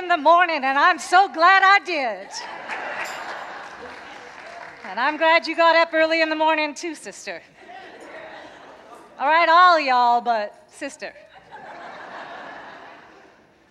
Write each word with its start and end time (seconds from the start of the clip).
in 0.00 0.08
the 0.08 0.16
morning, 0.16 0.64
and 0.64 0.78
I'm 0.78 0.98
so 0.98 1.28
glad 1.28 1.62
I 1.62 1.78
did. 1.84 2.28
And 4.86 4.98
I'm 4.98 5.18
glad 5.18 5.46
you 5.46 5.54
got 5.54 5.76
up 5.76 5.92
early 5.92 6.22
in 6.22 6.30
the 6.30 6.36
morning, 6.36 6.74
too, 6.74 6.94
sister. 6.94 7.42
All 9.18 9.28
right, 9.28 9.48
all 9.48 9.78
y'all, 9.78 10.22
but 10.22 10.70
sister. 10.72 11.12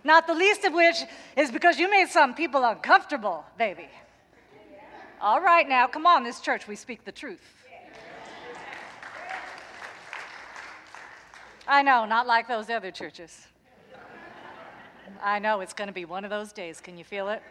Not 0.03 0.27
the 0.27 0.35
least 0.35 0.63
of 0.65 0.73
which 0.73 0.97
is 1.35 1.51
because 1.51 1.79
you 1.79 1.89
made 1.89 2.09
some 2.09 2.35
people 2.35 2.63
uncomfortable, 2.63 3.43
baby. 3.57 3.89
All 5.19 5.41
right, 5.41 5.67
now, 5.67 5.87
come 5.87 6.05
on, 6.05 6.23
this 6.23 6.39
church, 6.39 6.67
we 6.67 6.75
speak 6.75 7.03
the 7.05 7.11
truth. 7.11 7.41
I 11.67 11.81
know, 11.81 12.05
not 12.05 12.27
like 12.27 12.47
those 12.47 12.69
other 12.69 12.91
churches. 12.91 13.47
I 15.21 15.39
know 15.39 15.61
it's 15.61 15.73
going 15.73 15.87
to 15.87 15.93
be 15.93 16.05
one 16.05 16.23
of 16.23 16.29
those 16.29 16.51
days. 16.51 16.81
Can 16.81 16.97
you 16.97 17.03
feel 17.03 17.29
it? 17.29 17.41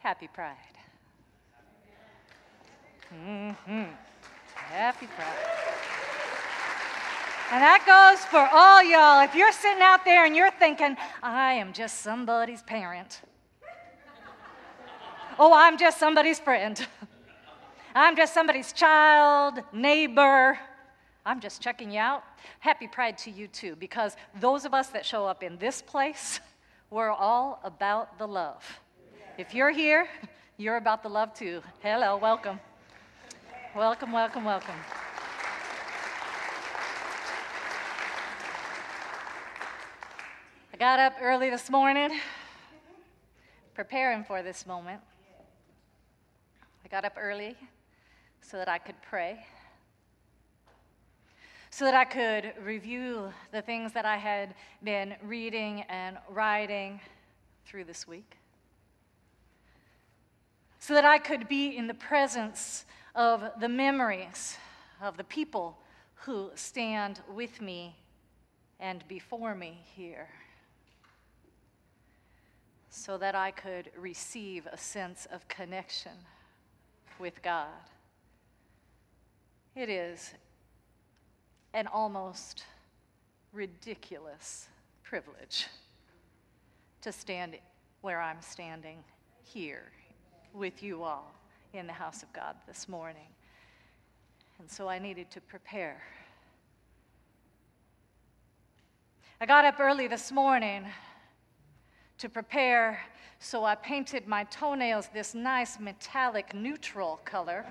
Happy 0.00 0.28
Pride. 0.28 0.56
Mm-hmm. 3.14 3.82
Happy 4.54 5.06
Pride. 5.06 5.60
And 7.52 7.60
that 7.62 7.82
goes 7.84 8.24
for 8.26 8.48
all 8.52 8.82
y'all. 8.82 9.24
If 9.24 9.34
you're 9.34 9.52
sitting 9.52 9.82
out 9.82 10.04
there 10.04 10.24
and 10.24 10.36
you're 10.36 10.52
thinking, 10.52 10.96
I 11.22 11.54
am 11.54 11.72
just 11.72 12.00
somebody's 12.00 12.62
parent. 12.62 13.20
oh, 15.38 15.52
I'm 15.52 15.76
just 15.76 15.98
somebody's 15.98 16.38
friend. 16.38 16.86
I'm 17.94 18.16
just 18.16 18.32
somebody's 18.32 18.72
child, 18.72 19.58
neighbor. 19.72 20.58
I'm 21.24 21.40
just 21.40 21.60
checking 21.60 21.90
you 21.90 22.00
out. 22.00 22.24
Happy 22.60 22.86
Pride 22.86 23.18
to 23.18 23.30
you 23.30 23.46
too, 23.46 23.76
because 23.76 24.16
those 24.40 24.64
of 24.64 24.72
us 24.72 24.88
that 24.88 25.04
show 25.04 25.26
up 25.26 25.42
in 25.42 25.58
this 25.58 25.82
place, 25.82 26.40
we're 26.90 27.10
all 27.10 27.60
about 27.62 28.18
the 28.18 28.26
love. 28.26 28.64
If 29.36 29.54
you're 29.54 29.70
here, 29.70 30.08
you're 30.56 30.76
about 30.76 31.02
the 31.02 31.10
love 31.10 31.34
too. 31.34 31.62
Hello, 31.82 32.16
welcome. 32.16 32.58
Welcome, 33.76 34.12
welcome, 34.12 34.44
welcome. 34.44 34.74
I 40.72 40.76
got 40.78 40.98
up 40.98 41.14
early 41.20 41.50
this 41.50 41.68
morning, 41.68 42.18
preparing 43.74 44.24
for 44.24 44.42
this 44.42 44.66
moment. 44.66 45.02
I 46.82 46.88
got 46.88 47.04
up 47.04 47.18
early 47.20 47.56
so 48.40 48.56
that 48.56 48.68
I 48.68 48.78
could 48.78 48.96
pray, 49.02 49.44
so 51.70 51.84
that 51.84 51.94
I 51.94 52.04
could 52.04 52.52
review 52.62 53.32
the 53.52 53.62
things 53.62 53.92
that 53.92 54.04
I 54.04 54.16
had 54.16 54.54
been 54.82 55.14
reading 55.22 55.82
and 55.88 56.18
writing 56.28 57.00
through 57.64 57.84
this 57.84 58.06
week, 58.06 58.36
so 60.80 60.94
that 60.94 61.04
I 61.04 61.18
could 61.18 61.48
be 61.48 61.76
in 61.76 61.86
the 61.86 61.94
presence 61.94 62.84
of 63.14 63.42
the 63.60 63.68
memories 63.68 64.56
of 65.00 65.16
the 65.16 65.24
people 65.24 65.78
who 66.14 66.50
stand 66.54 67.20
with 67.32 67.60
me 67.60 67.96
and 68.78 69.06
before 69.08 69.54
me 69.54 69.80
here 69.94 70.28
so 72.90 73.16
that 73.16 73.34
I 73.34 73.52
could 73.52 73.90
receive 73.96 74.66
a 74.66 74.76
sense 74.76 75.26
of 75.30 75.46
connection 75.46 76.12
with 77.20 77.40
God. 77.42 77.68
It 79.76 79.88
is 79.88 80.34
an 81.72 81.86
almost 81.86 82.64
ridiculous 83.52 84.68
privilege 85.02 85.66
to 87.02 87.12
stand 87.12 87.56
where 88.00 88.20
I'm 88.20 88.40
standing 88.40 88.98
here 89.42 89.90
with 90.52 90.82
you 90.82 91.02
all 91.02 91.32
in 91.72 91.86
the 91.86 91.92
house 91.92 92.22
of 92.22 92.32
God 92.32 92.56
this 92.66 92.88
morning. 92.88 93.28
And 94.58 94.70
so 94.70 94.88
I 94.88 94.98
needed 94.98 95.30
to 95.30 95.40
prepare. 95.40 96.02
I 99.40 99.46
got 99.46 99.64
up 99.64 99.80
early 99.80 100.06
this 100.06 100.30
morning 100.30 100.84
to 102.18 102.28
prepare, 102.28 103.00
so 103.38 103.64
I 103.64 103.74
painted 103.74 104.26
my 104.26 104.44
toenails 104.44 105.08
this 105.14 105.34
nice 105.34 105.80
metallic 105.80 106.52
neutral 106.52 107.20
color. 107.24 107.64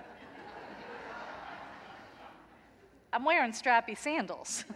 I'm 3.12 3.26
wearing 3.26 3.52
strappy 3.52 3.98
sandals. 3.98 4.64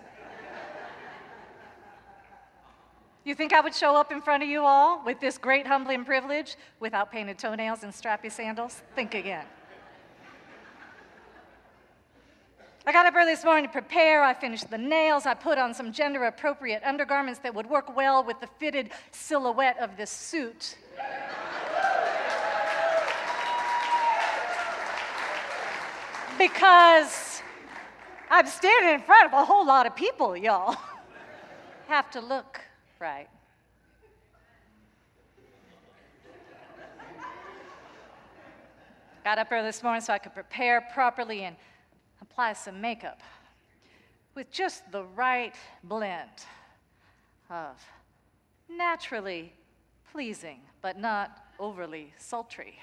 you 3.24 3.36
think 3.36 3.54
I 3.54 3.62
would 3.62 3.76
show 3.76 3.96
up 3.96 4.12
in 4.12 4.22
front 4.22 4.44
of 4.44 4.50
you 4.50 4.64
all 4.64 5.04
with 5.06 5.20
this 5.20 5.38
great 5.38 5.68
humbling 5.68 6.06
privilege 6.06 6.56
without 6.80 7.12
painted 7.12 7.38
toenails 7.38 7.84
and 7.84 7.94
strappy 7.94 8.32
sandals? 8.32 8.82
Think 8.96 9.14
again. 9.14 9.46
I 12.86 12.92
got 12.92 13.06
up 13.06 13.16
early 13.16 13.34
this 13.34 13.46
morning 13.46 13.66
to 13.66 13.72
prepare. 13.72 14.24
I 14.24 14.34
finished 14.34 14.70
the 14.70 14.78
nails. 14.78 15.26
I 15.26 15.36
put 15.36 15.58
on 15.58 15.74
some 15.74 15.94
gender 15.94 16.26
appropriate 16.26 16.84
undergarments 16.84 17.40
that 17.40 17.56
would 17.56 17.70
work 17.70 17.96
well 17.96 18.26
with 18.26 18.42
the 18.42 18.48
fitted 18.60 18.90
silhouette 19.12 19.78
of 19.80 19.96
this 19.96 20.10
suit. 20.10 20.76
because 26.38 27.33
I'm 28.36 28.48
standing 28.48 28.96
in 28.96 29.00
front 29.00 29.28
of 29.28 29.34
a 29.34 29.46
whole 29.46 29.64
lot 29.64 29.86
of 29.86 29.96
people, 29.96 30.36
y'all. 30.36 30.76
Have 31.88 32.10
to 32.10 32.20
look 32.20 32.60
right. 32.98 33.28
Got 39.24 39.38
up 39.38 39.52
early 39.52 39.68
this 39.68 39.84
morning 39.84 40.02
so 40.02 40.14
I 40.14 40.18
could 40.18 40.34
prepare 40.34 40.82
properly 40.82 41.44
and 41.44 41.56
apply 42.24 42.54
some 42.54 42.82
makeup 42.82 43.22
with 44.34 44.50
just 44.50 44.92
the 44.92 45.04
right 45.04 45.54
blend 45.84 46.32
of 47.52 47.80
naturally 48.68 49.54
pleasing, 50.12 50.62
but 50.82 50.98
not 50.98 51.38
overly 51.60 52.12
sultry. 52.18 52.80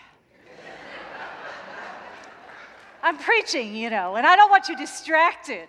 I'm 3.02 3.16
preaching, 3.16 3.74
you 3.74 3.88
know, 3.88 4.16
and 4.16 4.26
I 4.26 4.36
don't 4.36 4.50
want 4.50 4.68
you 4.68 4.76
distracted 4.76 5.68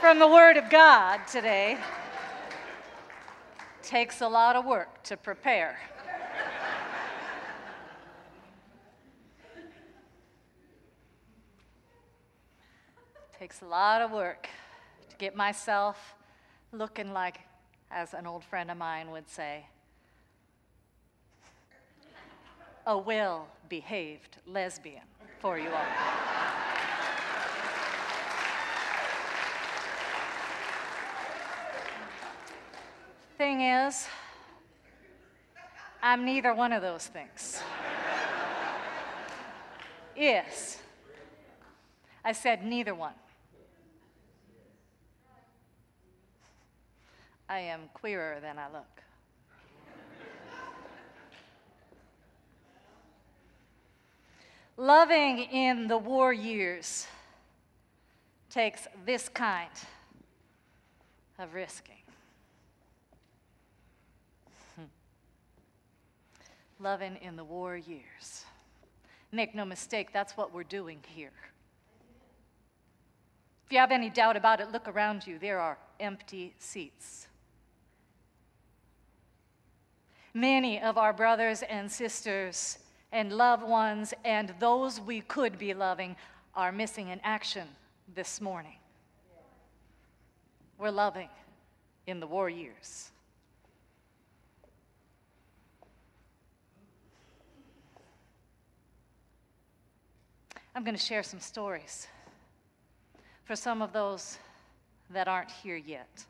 from 0.00 0.18
the 0.18 0.26
Word 0.26 0.56
of 0.56 0.70
God 0.70 1.20
today. 1.30 1.76
Takes 3.82 4.22
a 4.22 4.28
lot 4.28 4.56
of 4.56 4.64
work 4.64 5.02
to 5.04 5.18
prepare. 5.18 5.78
Takes 13.38 13.60
a 13.60 13.66
lot 13.66 14.00
of 14.00 14.10
work 14.12 14.48
to 15.10 15.16
get 15.16 15.36
myself 15.36 16.14
looking 16.72 17.12
like, 17.12 17.40
as 17.90 18.14
an 18.14 18.26
old 18.26 18.44
friend 18.44 18.70
of 18.70 18.78
mine 18.78 19.10
would 19.10 19.28
say, 19.28 19.66
a 22.86 22.96
well 22.96 23.48
behaved 23.68 24.36
lesbian 24.46 25.02
for 25.40 25.58
you 25.58 25.70
all. 25.70 25.84
Thing 33.38 33.62
is, 33.62 34.06
I'm 36.02 36.24
neither 36.24 36.54
one 36.54 36.72
of 36.72 36.82
those 36.82 37.06
things. 37.06 37.62
yes. 40.16 40.78
I 42.24 42.32
said 42.32 42.64
neither 42.64 42.94
one. 42.94 43.14
I 47.48 47.60
am 47.60 47.88
queerer 47.94 48.38
than 48.40 48.58
I 48.58 48.70
look. 48.70 48.99
Loving 54.76 55.38
in 55.38 55.88
the 55.88 55.98
war 55.98 56.32
years 56.32 57.06
takes 58.50 58.86
this 59.06 59.28
kind 59.28 59.70
of 61.38 61.54
risking. 61.54 61.94
Loving 66.80 67.16
in 67.22 67.36
the 67.36 67.44
war 67.44 67.76
years. 67.76 68.44
Make 69.32 69.54
no 69.54 69.64
mistake, 69.64 70.12
that's 70.12 70.36
what 70.36 70.52
we're 70.52 70.64
doing 70.64 70.98
here. 71.06 71.32
If 73.66 73.72
you 73.74 73.78
have 73.78 73.92
any 73.92 74.10
doubt 74.10 74.36
about 74.36 74.60
it, 74.60 74.72
look 74.72 74.88
around 74.88 75.24
you. 75.26 75.38
There 75.38 75.60
are 75.60 75.78
empty 76.00 76.54
seats. 76.58 77.28
Many 80.34 80.80
of 80.80 80.98
our 80.98 81.12
brothers 81.12 81.62
and 81.62 81.90
sisters 81.90 82.78
and 83.12 83.32
loved 83.32 83.62
ones 83.62 84.14
and 84.24 84.54
those 84.58 85.00
we 85.00 85.20
could 85.22 85.58
be 85.58 85.74
loving 85.74 86.16
are 86.54 86.72
missing 86.72 87.08
in 87.08 87.20
action 87.24 87.66
this 88.14 88.40
morning. 88.40 88.76
We're 90.78 90.90
loving 90.90 91.28
in 92.06 92.20
the 92.20 92.26
war 92.26 92.48
years. 92.48 93.10
I'm 100.74 100.84
going 100.84 100.96
to 100.96 101.02
share 101.02 101.22
some 101.22 101.40
stories 101.40 102.06
for 103.44 103.56
some 103.56 103.82
of 103.82 103.92
those 103.92 104.38
that 105.10 105.26
aren't 105.26 105.50
here 105.50 105.76
yet. 105.76 106.24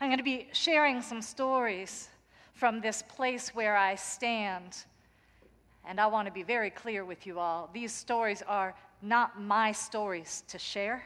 I'm 0.00 0.08
going 0.08 0.18
to 0.18 0.24
be 0.24 0.48
sharing 0.52 1.02
some 1.02 1.20
stories 1.20 2.08
from 2.54 2.80
this 2.80 3.02
place 3.02 3.54
where 3.54 3.76
I 3.76 3.96
stand. 3.96 4.84
And 5.86 6.00
I 6.00 6.06
want 6.06 6.26
to 6.26 6.32
be 6.32 6.42
very 6.42 6.70
clear 6.70 7.04
with 7.04 7.26
you 7.26 7.38
all. 7.38 7.70
These 7.72 7.92
stories 7.92 8.42
are 8.46 8.74
not 9.02 9.40
my 9.40 9.72
stories 9.72 10.44
to 10.48 10.58
share, 10.58 11.02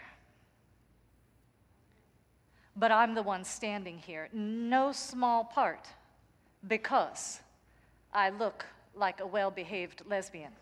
but 2.76 2.90
I'm 2.90 3.14
the 3.14 3.22
one 3.22 3.44
standing 3.44 3.98
here. 3.98 4.28
No 4.32 4.92
small 4.92 5.44
part 5.44 5.86
because 6.66 7.40
I 8.12 8.30
look 8.30 8.66
like 8.96 9.20
a 9.20 9.26
well 9.26 9.50
behaved 9.50 10.02
lesbian 10.08 10.52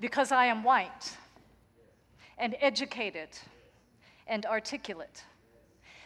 because 0.00 0.32
I 0.32 0.46
am 0.46 0.64
white 0.64 1.16
and 2.38 2.56
educated 2.60 3.28
and 4.26 4.44
articulate. 4.46 5.24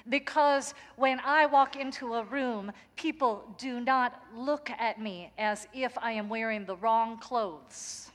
Because 0.08 0.74
when 0.96 1.20
I 1.20 1.46
walk 1.46 1.76
into 1.76 2.14
a 2.14 2.24
room, 2.24 2.72
people 2.96 3.54
do 3.58 3.80
not 3.80 4.22
look 4.34 4.70
at 4.70 5.00
me 5.00 5.30
as 5.38 5.66
if 5.74 5.96
I 5.98 6.12
am 6.12 6.28
wearing 6.28 6.64
the 6.64 6.76
wrong 6.76 7.18
clothes. 7.18 8.10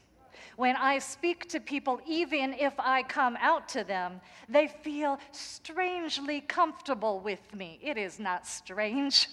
When 0.56 0.76
I 0.76 1.00
speak 1.00 1.50
to 1.50 1.60
people, 1.60 2.00
even 2.06 2.54
if 2.54 2.74
I 2.80 3.04
come 3.04 3.38
out 3.40 3.68
to 3.70 3.84
them, 3.84 4.22
they 4.48 4.68
feel 4.68 5.20
strangely 5.32 6.42
comfortable 6.42 7.20
with 7.20 7.54
me. 7.56 7.80
It 7.82 7.98
is 7.98 8.20
not 8.20 8.46
strange. 8.46 9.30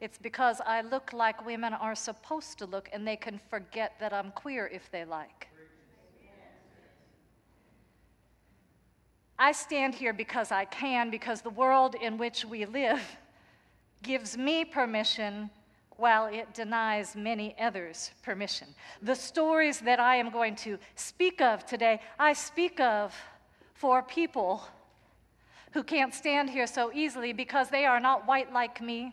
It's 0.00 0.18
because 0.18 0.60
I 0.64 0.80
look 0.80 1.12
like 1.12 1.44
women 1.44 1.74
are 1.74 1.94
supposed 1.94 2.58
to 2.58 2.66
look, 2.66 2.88
and 2.92 3.06
they 3.06 3.16
can 3.16 3.38
forget 3.50 3.94
that 4.00 4.12
I'm 4.12 4.30
queer 4.32 4.66
if 4.66 4.90
they 4.90 5.04
like. 5.04 5.48
I 9.42 9.50
stand 9.50 9.96
here 9.96 10.12
because 10.12 10.52
I 10.52 10.66
can, 10.66 11.10
because 11.10 11.42
the 11.42 11.50
world 11.50 11.96
in 11.96 12.16
which 12.16 12.44
we 12.44 12.64
live 12.64 13.02
gives 14.00 14.38
me 14.38 14.64
permission 14.64 15.50
while 15.96 16.26
it 16.26 16.54
denies 16.54 17.16
many 17.16 17.56
others 17.58 18.12
permission. 18.22 18.68
The 19.02 19.16
stories 19.16 19.80
that 19.80 19.98
I 19.98 20.14
am 20.14 20.30
going 20.30 20.54
to 20.58 20.78
speak 20.94 21.40
of 21.40 21.66
today, 21.66 22.00
I 22.20 22.34
speak 22.34 22.78
of 22.78 23.12
for 23.74 24.00
people 24.00 24.62
who 25.72 25.82
can't 25.82 26.14
stand 26.14 26.48
here 26.48 26.68
so 26.68 26.92
easily 26.94 27.32
because 27.32 27.68
they 27.68 27.84
are 27.84 27.98
not 27.98 28.28
white 28.28 28.52
like 28.52 28.80
me 28.80 29.12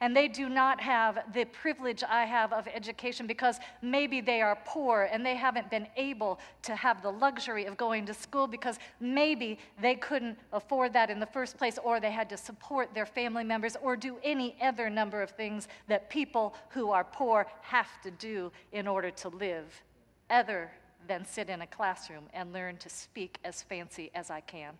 and 0.00 0.16
they 0.16 0.28
do 0.28 0.48
not 0.48 0.80
have 0.80 1.18
the 1.32 1.44
privilege 1.46 2.02
I 2.02 2.24
have 2.24 2.52
of 2.52 2.68
education 2.72 3.26
because 3.26 3.58
maybe 3.82 4.20
they 4.20 4.40
are 4.42 4.58
poor 4.64 5.08
and 5.10 5.24
they 5.24 5.36
haven't 5.36 5.70
been 5.70 5.86
able 5.96 6.38
to 6.62 6.76
have 6.76 7.02
the 7.02 7.10
luxury 7.10 7.64
of 7.64 7.76
going 7.76 8.06
to 8.06 8.14
school 8.14 8.46
because 8.46 8.78
maybe 9.00 9.58
they 9.80 9.94
couldn't 9.94 10.38
afford 10.52 10.92
that 10.92 11.10
in 11.10 11.20
the 11.20 11.26
first 11.26 11.56
place 11.56 11.78
or 11.82 12.00
they 12.00 12.10
had 12.10 12.28
to 12.30 12.36
support 12.36 12.92
their 12.94 13.06
family 13.06 13.44
members 13.44 13.76
or 13.82 13.96
do 13.96 14.16
any 14.22 14.56
other 14.60 14.90
number 14.90 15.22
of 15.22 15.30
things 15.30 15.68
that 15.88 16.10
people 16.10 16.54
who 16.70 16.90
are 16.90 17.04
poor 17.04 17.46
have 17.62 18.00
to 18.02 18.10
do 18.10 18.50
in 18.72 18.86
order 18.86 19.10
to 19.10 19.28
live, 19.28 19.82
other 20.30 20.70
than 21.06 21.24
sit 21.24 21.48
in 21.48 21.62
a 21.62 21.66
classroom 21.66 22.24
and 22.32 22.52
learn 22.52 22.76
to 22.78 22.88
speak 22.88 23.38
as 23.44 23.62
fancy 23.62 24.10
as 24.14 24.30
I 24.30 24.40
can. 24.40 24.74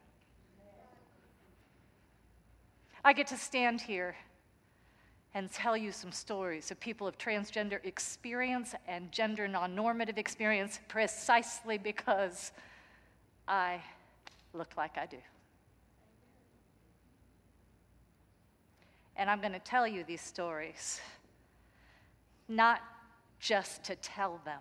I 3.05 3.13
get 3.13 3.29
to 3.29 3.37
stand 3.37 3.81
here 3.81 4.17
and 5.37 5.53
tell 5.53 5.77
you 5.77 5.93
some 5.93 6.11
stories 6.11 6.71
of 6.71 6.81
people 6.81 7.07
of 7.07 7.19
transgender 7.19 7.79
experience 7.85 8.75
and 8.89 9.13
gender 9.13 9.47
non 9.47 9.75
normative 9.75 10.17
experience 10.17 10.81
precisely 10.89 11.77
because 11.77 12.53
I 13.47 13.83
look 14.55 14.79
like 14.79 14.97
I 14.97 15.05
do. 15.05 15.19
And 19.15 19.29
I'm 19.29 19.43
going 19.43 19.53
to 19.53 19.59
tell 19.59 19.87
you 19.87 20.05
these 20.05 20.23
stories 20.23 21.03
not 22.49 22.81
just 23.39 23.85
to 23.85 23.97
tell 23.97 24.41
them, 24.47 24.61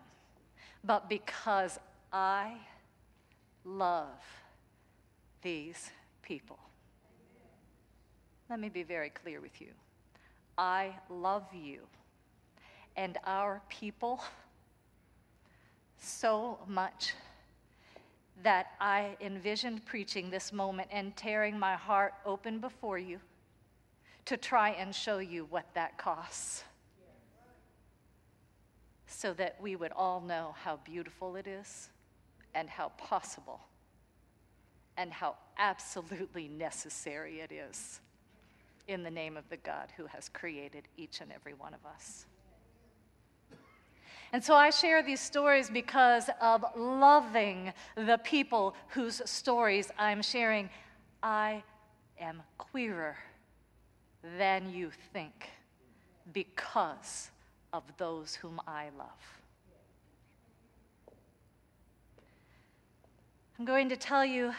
but 0.84 1.08
because 1.08 1.80
I 2.12 2.58
love 3.64 4.10
these 5.42 5.90
people. 6.22 6.60
Let 8.50 8.60
me 8.60 8.68
be 8.68 8.84
very 8.84 9.10
clear 9.10 9.40
with 9.40 9.62
you. 9.62 9.70
I 10.58 10.96
love 11.10 11.44
you 11.54 11.82
and 12.96 13.18
our 13.26 13.62
people 13.70 14.24
so 15.98 16.60
much 16.68 17.14
that 18.44 18.68
I 18.80 19.18
envisioned 19.22 19.86
preaching 19.86 20.30
this 20.30 20.54
moment 20.54 20.90
and 20.92 21.16
tearing 21.16 21.58
my 21.58 21.76
heart 21.76 22.14
open 22.26 22.60
before 22.60 22.98
you 22.98 23.20
to 24.26 24.38
try 24.38 24.70
and 24.70 24.94
show 24.94 25.20
you 25.20 25.46
what 25.50 25.66
that 25.74 25.98
costs. 25.98 26.64
So 29.08 29.34
that 29.34 29.56
we 29.62 29.76
would 29.76 29.92
all 29.94 30.22
know 30.22 30.56
how 30.62 30.80
beautiful 30.84 31.36
it 31.36 31.48
is 31.48 31.90
and 32.54 32.70
how 32.70 32.90
possible 32.98 33.62
and 34.98 35.12
how 35.12 35.36
absolutely 35.58 36.48
necessary 36.48 37.40
it 37.40 37.52
is 37.52 38.00
in 38.88 39.04
the 39.04 39.12
name 39.12 39.38
of 39.38 39.48
the 39.50 39.58
God 39.58 39.90
who 39.98 40.06
has 40.08 40.30
created 40.30 40.84
each 40.98 41.22
and 41.22 41.32
every 41.32 41.54
one 41.54 41.74
of 41.74 41.86
us. 41.86 42.26
And 44.32 44.44
so 44.44 44.56
I 44.56 44.70
share 44.70 45.02
these 45.02 45.22
stories 45.22 45.70
because 45.70 46.30
of 46.42 46.66
loving 46.76 47.72
the 47.96 48.20
people 48.24 48.76
whose 48.90 49.22
stories 49.26 49.92
I'm 49.98 50.22
sharing. 50.22 50.70
I 51.24 51.64
am 52.20 52.42
queerer 52.58 53.18
than 54.38 54.74
you 54.74 54.92
think 55.14 55.50
because 56.34 57.30
of 57.72 57.84
those 57.98 58.36
whom 58.36 58.60
I 58.68 58.90
love. 58.98 59.08
I'm 63.58 63.66
going 63.66 63.88
to 63.90 63.96
tell 63.96 64.26
you 64.26 64.54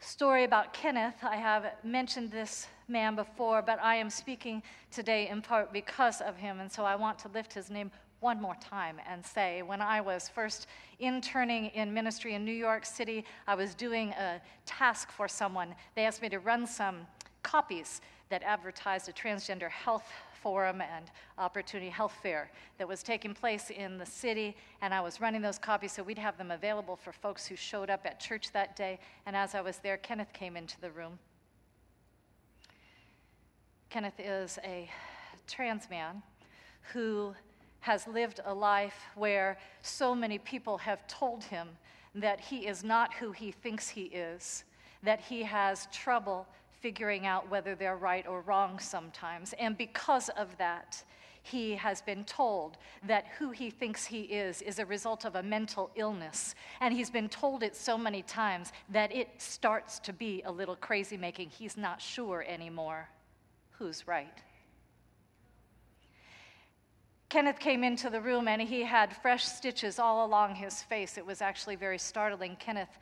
story 0.00 0.44
about 0.44 0.72
Kenneth. 0.72 1.22
I 1.22 1.36
have 1.36 1.72
mentioned 1.84 2.30
this 2.30 2.66
man 2.88 3.14
before, 3.14 3.62
but 3.62 3.78
I 3.82 3.96
am 3.96 4.10
speaking 4.10 4.62
today 4.90 5.28
in 5.28 5.42
part 5.42 5.72
because 5.72 6.20
of 6.20 6.36
him, 6.36 6.58
and 6.58 6.72
so 6.72 6.84
I 6.84 6.96
want 6.96 7.18
to 7.20 7.28
lift 7.28 7.52
his 7.52 7.70
name 7.70 7.90
one 8.20 8.40
more 8.40 8.56
time 8.60 8.96
and 9.08 9.24
say 9.24 9.62
when 9.62 9.80
I 9.80 10.00
was 10.00 10.28
first 10.28 10.66
interning 10.98 11.66
in 11.66 11.92
ministry 11.92 12.34
in 12.34 12.44
New 12.44 12.52
York 12.52 12.84
City, 12.84 13.24
I 13.46 13.54
was 13.54 13.74
doing 13.74 14.10
a 14.10 14.40
task 14.66 15.10
for 15.10 15.28
someone. 15.28 15.74
They 15.94 16.04
asked 16.04 16.20
me 16.20 16.28
to 16.30 16.38
run 16.38 16.66
some 16.66 17.06
copies 17.42 18.00
that 18.28 18.42
advertised 18.42 19.08
a 19.08 19.12
transgender 19.12 19.70
health 19.70 20.12
forum 20.42 20.80
and 20.80 21.10
opportunity 21.38 21.90
health 21.90 22.14
fair 22.22 22.50
that 22.78 22.88
was 22.88 23.02
taking 23.02 23.34
place 23.34 23.70
in 23.70 23.98
the 23.98 24.06
city, 24.06 24.56
and 24.82 24.92
I 24.92 25.00
was 25.00 25.20
running 25.20 25.42
those 25.42 25.58
copies 25.58 25.92
so 25.92 26.02
we'd 26.02 26.18
have 26.18 26.38
them 26.38 26.50
available 26.50 26.96
for 26.96 27.12
folks 27.12 27.46
who 27.46 27.56
showed 27.56 27.90
up 27.90 28.04
at 28.04 28.20
church 28.20 28.52
that 28.52 28.76
day. 28.76 28.98
And 29.26 29.36
as 29.36 29.54
I 29.54 29.60
was 29.60 29.78
there, 29.78 29.96
Kenneth 29.96 30.32
came 30.32 30.56
into 30.56 30.80
the 30.80 30.90
room. 30.90 31.18
Kenneth 33.90 34.18
is 34.18 34.58
a 34.64 34.88
trans 35.46 35.90
man 35.90 36.22
who 36.92 37.34
has 37.80 38.06
lived 38.06 38.40
a 38.44 38.54
life 38.54 39.06
where 39.14 39.58
so 39.82 40.14
many 40.14 40.38
people 40.38 40.78
have 40.78 41.06
told 41.06 41.42
him 41.44 41.68
that 42.14 42.40
he 42.40 42.66
is 42.66 42.84
not 42.84 43.14
who 43.14 43.32
he 43.32 43.50
thinks 43.50 43.88
he 43.88 44.02
is, 44.02 44.64
that 45.02 45.20
he 45.20 45.42
has 45.42 45.88
trouble 45.92 46.46
figuring 46.80 47.26
out 47.26 47.50
whether 47.50 47.74
they're 47.74 47.96
right 47.96 48.26
or 48.26 48.40
wrong 48.42 48.78
sometimes. 48.78 49.54
And 49.58 49.76
because 49.76 50.28
of 50.30 50.56
that, 50.58 51.02
he 51.42 51.74
has 51.76 52.02
been 52.02 52.24
told 52.24 52.76
that 53.06 53.26
who 53.38 53.50
he 53.50 53.70
thinks 53.70 54.04
he 54.04 54.22
is 54.22 54.60
is 54.62 54.78
a 54.78 54.86
result 54.86 55.24
of 55.24 55.36
a 55.36 55.42
mental 55.42 55.90
illness. 55.94 56.54
And 56.80 56.92
he's 56.92 57.10
been 57.10 57.28
told 57.28 57.62
it 57.62 57.74
so 57.74 57.96
many 57.96 58.22
times 58.22 58.72
that 58.90 59.14
it 59.14 59.28
starts 59.38 59.98
to 60.00 60.12
be 60.12 60.42
a 60.44 60.52
little 60.52 60.76
crazy 60.76 61.16
making. 61.16 61.48
He's 61.50 61.76
not 61.76 62.00
sure 62.00 62.44
anymore 62.46 63.08
who's 63.72 64.06
right. 64.06 64.38
Kenneth 67.30 67.60
came 67.60 67.84
into 67.84 68.10
the 68.10 68.20
room 68.20 68.48
and 68.48 68.60
he 68.60 68.82
had 68.82 69.16
fresh 69.16 69.44
stitches 69.44 69.98
all 69.98 70.26
along 70.26 70.56
his 70.56 70.82
face. 70.82 71.16
It 71.16 71.24
was 71.24 71.40
actually 71.40 71.76
very 71.76 71.98
startling. 71.98 72.56
Kenneth 72.58 72.98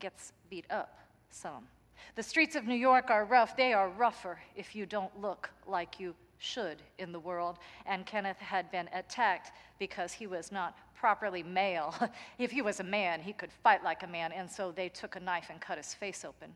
gets 0.00 0.32
beat 0.50 0.66
up 0.68 0.98
some. 1.30 1.68
The 2.14 2.22
streets 2.22 2.56
of 2.56 2.66
New 2.66 2.74
York 2.74 3.10
are 3.10 3.24
rough. 3.24 3.56
They 3.56 3.72
are 3.72 3.88
rougher 3.88 4.38
if 4.56 4.74
you 4.74 4.86
don't 4.86 5.20
look 5.20 5.50
like 5.66 5.98
you 5.98 6.14
should 6.38 6.82
in 6.98 7.12
the 7.12 7.20
world, 7.20 7.58
and 7.86 8.04
Kenneth 8.04 8.38
had 8.38 8.70
been 8.70 8.88
attacked 8.92 9.52
because 9.78 10.12
he 10.12 10.26
was 10.26 10.50
not 10.50 10.76
properly 10.94 11.42
male. 11.42 11.94
if 12.38 12.50
he 12.50 12.62
was 12.62 12.80
a 12.80 12.84
man, 12.84 13.20
he 13.20 13.32
could 13.32 13.52
fight 13.52 13.84
like 13.84 14.02
a 14.02 14.06
man, 14.06 14.32
and 14.32 14.50
so 14.50 14.72
they 14.72 14.88
took 14.88 15.16
a 15.16 15.20
knife 15.20 15.48
and 15.50 15.60
cut 15.60 15.78
his 15.78 15.94
face 15.94 16.24
open. 16.24 16.52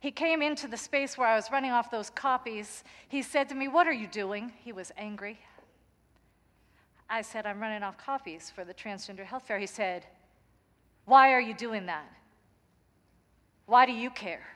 He 0.00 0.10
came 0.10 0.42
into 0.42 0.68
the 0.68 0.76
space 0.76 1.18
where 1.18 1.26
I 1.26 1.34
was 1.34 1.50
running 1.50 1.72
off 1.72 1.90
those 1.90 2.10
copies. 2.10 2.84
He 3.08 3.22
said 3.22 3.48
to 3.48 3.54
me, 3.54 3.66
What 3.66 3.86
are 3.86 3.92
you 3.92 4.06
doing? 4.06 4.52
He 4.62 4.72
was 4.72 4.92
angry. 4.96 5.40
I 7.10 7.22
said, 7.22 7.46
I'm 7.46 7.58
running 7.58 7.82
off 7.82 7.96
copies 7.96 8.50
for 8.54 8.64
the 8.64 8.74
transgender 8.74 9.24
health 9.24 9.44
fair. 9.46 9.58
He 9.58 9.66
said, 9.66 10.06
Why 11.04 11.32
are 11.32 11.40
you 11.40 11.54
doing 11.54 11.86
that? 11.86 12.06
Why 13.68 13.84
do 13.84 13.92
you 13.92 14.08
care? 14.08 14.46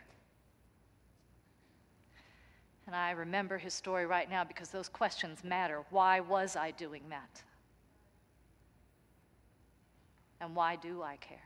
And 2.87 2.97
I 2.97 3.11
remember 3.11 3.59
his 3.59 3.75
story 3.75 4.07
right 4.07 4.29
now 4.29 4.43
because 4.43 4.71
those 4.71 4.89
questions 4.89 5.45
matter. 5.45 5.83
Why 5.91 6.21
was 6.21 6.57
I 6.57 6.71
doing 6.71 7.03
that? 7.11 7.43
And 10.41 10.57
why 10.57 10.77
do 10.77 11.03
I 11.03 11.17
care? 11.17 11.45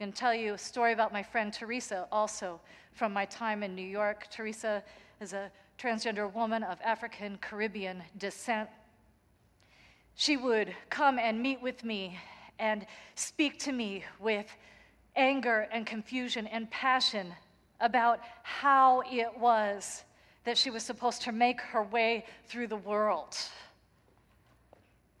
I'm 0.00 0.06
going 0.06 0.12
to 0.12 0.18
tell 0.18 0.34
you 0.34 0.54
a 0.54 0.58
story 0.58 0.92
about 0.92 1.12
my 1.12 1.22
friend 1.22 1.52
Teresa, 1.52 2.08
also 2.10 2.60
from 2.90 3.12
my 3.12 3.24
time 3.24 3.62
in 3.62 3.76
New 3.76 3.86
York. 3.86 4.26
Teresa 4.32 4.82
is 5.20 5.34
a 5.34 5.52
transgender 5.78 6.32
woman 6.34 6.64
of 6.64 6.80
African 6.84 7.38
Caribbean 7.40 8.02
descent. 8.18 8.68
She 10.16 10.36
would 10.36 10.74
come 10.90 11.16
and 11.16 11.40
meet 11.40 11.62
with 11.62 11.84
me 11.84 12.18
and 12.58 12.84
speak 13.14 13.60
to 13.60 13.70
me 13.70 14.02
with 14.18 14.48
anger 15.18 15.68
and 15.70 15.84
confusion 15.84 16.46
and 16.46 16.70
passion 16.70 17.34
about 17.80 18.20
how 18.42 19.02
it 19.10 19.36
was 19.38 20.04
that 20.44 20.56
she 20.56 20.70
was 20.70 20.82
supposed 20.82 21.20
to 21.22 21.32
make 21.32 21.60
her 21.60 21.82
way 21.82 22.24
through 22.46 22.68
the 22.68 22.76
world. 22.76 23.36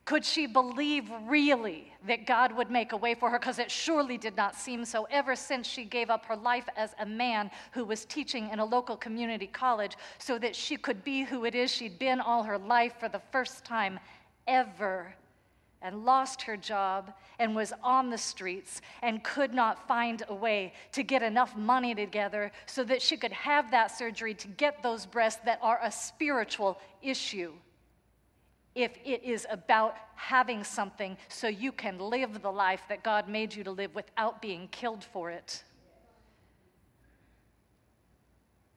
Could 0.06 0.24
she 0.24 0.46
believe 0.46 1.10
really 1.26 1.92
that 2.06 2.26
God 2.26 2.56
would 2.56 2.70
make 2.70 2.92
a 2.92 2.96
way 2.96 3.14
for 3.14 3.28
her? 3.28 3.38
Because 3.38 3.58
it 3.58 3.70
surely 3.70 4.16
did 4.16 4.34
not 4.38 4.56
seem 4.56 4.86
so 4.86 5.06
ever 5.10 5.36
since 5.36 5.66
she 5.66 5.84
gave 5.84 6.08
up 6.08 6.24
her 6.24 6.36
life 6.36 6.66
as 6.78 6.94
a 6.98 7.04
man 7.04 7.50
who 7.72 7.84
was 7.84 8.06
teaching 8.06 8.48
in 8.50 8.58
a 8.58 8.64
local 8.64 8.96
community 8.96 9.46
college 9.46 9.98
so 10.16 10.38
that 10.38 10.56
she 10.56 10.78
could 10.78 11.04
be 11.04 11.24
who 11.24 11.44
it 11.44 11.54
is 11.54 11.70
she'd 11.70 11.98
been 11.98 12.20
all 12.20 12.42
her 12.42 12.56
life 12.56 12.94
for 12.98 13.10
the 13.10 13.20
first 13.30 13.66
time 13.66 14.00
ever 14.46 15.14
and 15.82 16.04
lost 16.04 16.42
her 16.42 16.56
job 16.56 17.12
and 17.38 17.54
was 17.54 17.72
on 17.82 18.10
the 18.10 18.18
streets 18.18 18.80
and 19.02 19.22
could 19.22 19.54
not 19.54 19.86
find 19.86 20.22
a 20.28 20.34
way 20.34 20.72
to 20.92 21.02
get 21.02 21.22
enough 21.22 21.56
money 21.56 21.94
together 21.94 22.50
so 22.66 22.82
that 22.84 23.00
she 23.00 23.16
could 23.16 23.32
have 23.32 23.70
that 23.70 23.96
surgery 23.96 24.34
to 24.34 24.48
get 24.48 24.82
those 24.82 25.06
breasts 25.06 25.40
that 25.44 25.58
are 25.62 25.78
a 25.82 25.92
spiritual 25.92 26.78
issue 27.02 27.52
if 28.74 28.92
it 29.04 29.22
is 29.24 29.46
about 29.50 29.96
having 30.14 30.62
something 30.62 31.16
so 31.28 31.48
you 31.48 31.72
can 31.72 31.98
live 31.98 32.42
the 32.42 32.50
life 32.50 32.82
that 32.88 33.02
God 33.02 33.28
made 33.28 33.54
you 33.54 33.64
to 33.64 33.72
live 33.72 33.94
without 33.94 34.40
being 34.40 34.68
killed 34.68 35.04
for 35.04 35.30
it. 35.30 35.62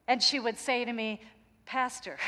And 0.08 0.22
she 0.22 0.40
would 0.40 0.58
say 0.58 0.84
to 0.84 0.92
me, 0.92 1.20
Pastor, 1.66 2.18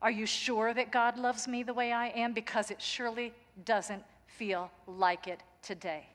are 0.00 0.10
you 0.10 0.26
sure 0.26 0.72
that 0.72 0.92
God 0.92 1.18
loves 1.18 1.48
me 1.48 1.64
the 1.64 1.74
way 1.74 1.92
I 1.92 2.08
am? 2.08 2.32
Because 2.32 2.70
it 2.70 2.80
surely 2.80 3.32
doesn't 3.64 4.04
feel 4.26 4.70
like 4.86 5.26
it 5.26 5.40
today. 5.62 6.06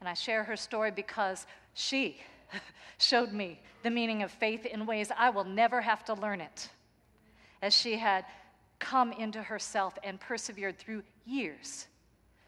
And 0.00 0.08
I 0.08 0.14
share 0.14 0.44
her 0.44 0.56
story 0.56 0.90
because 0.90 1.46
she 1.74 2.20
showed 2.98 3.32
me 3.32 3.60
the 3.82 3.90
meaning 3.90 4.22
of 4.22 4.30
faith 4.30 4.66
in 4.66 4.86
ways 4.86 5.10
I 5.16 5.30
will 5.30 5.44
never 5.44 5.80
have 5.80 6.04
to 6.06 6.14
learn 6.14 6.40
it. 6.40 6.68
As 7.62 7.74
she 7.74 7.96
had 7.96 8.24
come 8.78 9.12
into 9.12 9.42
herself 9.42 9.98
and 10.02 10.18
persevered 10.18 10.78
through 10.78 11.02
years 11.26 11.86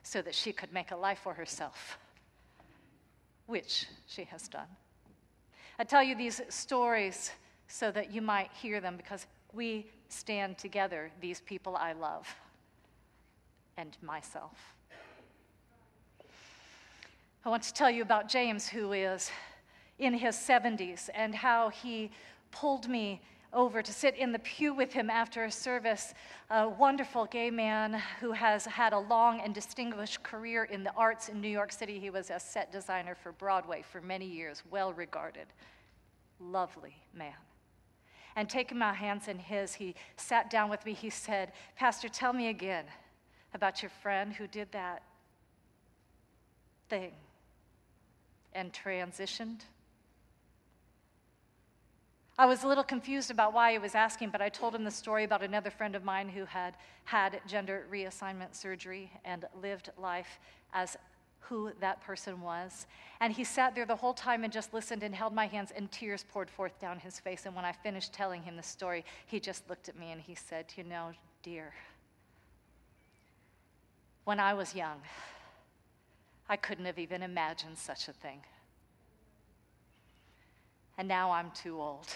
so 0.02 0.22
that 0.22 0.34
she 0.34 0.52
could 0.52 0.72
make 0.72 0.90
a 0.90 0.96
life 0.96 1.20
for 1.22 1.34
herself, 1.34 1.98
which 3.46 3.86
she 4.06 4.24
has 4.24 4.48
done. 4.48 4.66
I 5.78 5.84
tell 5.84 6.02
you 6.02 6.16
these 6.16 6.40
stories 6.48 7.30
so 7.68 7.90
that 7.90 8.12
you 8.12 8.22
might 8.22 8.50
hear 8.52 8.80
them 8.80 8.96
because 8.96 9.26
we 9.52 9.86
stand 10.08 10.56
together, 10.58 11.10
these 11.20 11.42
people 11.42 11.76
I 11.76 11.92
love 11.92 12.26
and 13.76 13.96
myself. 14.02 14.74
I 17.44 17.48
want 17.48 17.64
to 17.64 17.74
tell 17.74 17.90
you 17.90 18.02
about 18.02 18.28
James, 18.28 18.68
who 18.68 18.92
is 18.92 19.30
in 19.98 20.14
his 20.14 20.36
70s, 20.36 21.08
and 21.14 21.34
how 21.34 21.70
he 21.70 22.10
pulled 22.52 22.88
me 22.88 23.20
over 23.52 23.82
to 23.82 23.92
sit 23.92 24.16
in 24.16 24.32
the 24.32 24.38
pew 24.38 24.72
with 24.72 24.92
him 24.92 25.10
after 25.10 25.44
a 25.44 25.50
service, 25.50 26.14
a 26.50 26.68
wonderful 26.68 27.26
gay 27.26 27.50
man 27.50 28.00
who 28.20 28.32
has 28.32 28.64
had 28.64 28.92
a 28.92 28.98
long 28.98 29.40
and 29.40 29.54
distinguished 29.54 30.22
career 30.22 30.64
in 30.64 30.84
the 30.84 30.92
arts 30.94 31.28
in 31.28 31.40
New 31.40 31.48
York 31.48 31.72
City. 31.72 31.98
He 31.98 32.10
was 32.10 32.30
a 32.30 32.40
set 32.40 32.72
designer 32.72 33.14
for 33.14 33.32
Broadway 33.32 33.82
for 33.82 34.00
many 34.00 34.26
years, 34.26 34.62
well 34.70 34.92
regarded. 34.92 35.46
Lovely 36.40 36.96
man. 37.12 37.34
And 38.36 38.48
taking 38.48 38.78
my 38.78 38.94
hands 38.94 39.28
in 39.28 39.38
his, 39.38 39.74
he 39.74 39.94
sat 40.16 40.48
down 40.48 40.70
with 40.70 40.86
me. 40.86 40.94
He 40.94 41.10
said, 41.10 41.52
Pastor, 41.76 42.08
tell 42.08 42.32
me 42.32 42.48
again 42.48 42.84
about 43.54 43.82
your 43.82 43.90
friend 44.02 44.32
who 44.32 44.46
did 44.46 44.70
that 44.72 45.02
thing 46.88 47.12
and 48.54 48.72
transitioned. 48.72 49.60
I 52.38 52.46
was 52.46 52.64
a 52.64 52.68
little 52.68 52.84
confused 52.84 53.30
about 53.30 53.52
why 53.52 53.72
he 53.72 53.78
was 53.78 53.94
asking, 53.94 54.30
but 54.30 54.40
I 54.40 54.48
told 54.48 54.74
him 54.74 54.84
the 54.84 54.90
story 54.90 55.24
about 55.24 55.42
another 55.42 55.70
friend 55.70 55.94
of 55.94 56.02
mine 56.02 56.28
who 56.28 56.44
had 56.44 56.74
had 57.04 57.40
gender 57.46 57.86
reassignment 57.92 58.54
surgery 58.54 59.12
and 59.24 59.44
lived 59.60 59.90
life 59.98 60.40
as 60.72 60.96
who 61.40 61.70
that 61.80 62.00
person 62.00 62.40
was. 62.40 62.86
And 63.20 63.32
he 63.32 63.44
sat 63.44 63.74
there 63.74 63.84
the 63.84 63.96
whole 63.96 64.14
time 64.14 64.44
and 64.44 64.52
just 64.52 64.72
listened 64.72 65.02
and 65.02 65.14
held 65.14 65.34
my 65.34 65.46
hands, 65.46 65.72
and 65.76 65.90
tears 65.90 66.24
poured 66.32 66.48
forth 66.48 66.78
down 66.80 66.98
his 66.98 67.20
face. 67.20 67.44
And 67.44 67.54
when 67.54 67.64
I 67.64 67.72
finished 67.72 68.12
telling 68.12 68.42
him 68.42 68.56
the 68.56 68.62
story, 68.62 69.04
he 69.26 69.38
just 69.38 69.68
looked 69.68 69.88
at 69.88 69.98
me 69.98 70.12
and 70.12 70.20
he 70.20 70.34
said, 70.34 70.66
You 70.76 70.84
know, 70.84 71.10
dear, 71.42 71.74
when 74.24 74.38
I 74.38 74.54
was 74.54 74.74
young, 74.74 75.00
I 76.48 76.56
couldn't 76.56 76.84
have 76.84 76.98
even 76.98 77.22
imagined 77.22 77.78
such 77.78 78.08
a 78.08 78.12
thing. 78.12 78.40
And 80.98 81.08
now 81.08 81.30
I'm 81.30 81.50
too 81.50 81.80
old. 81.80 82.08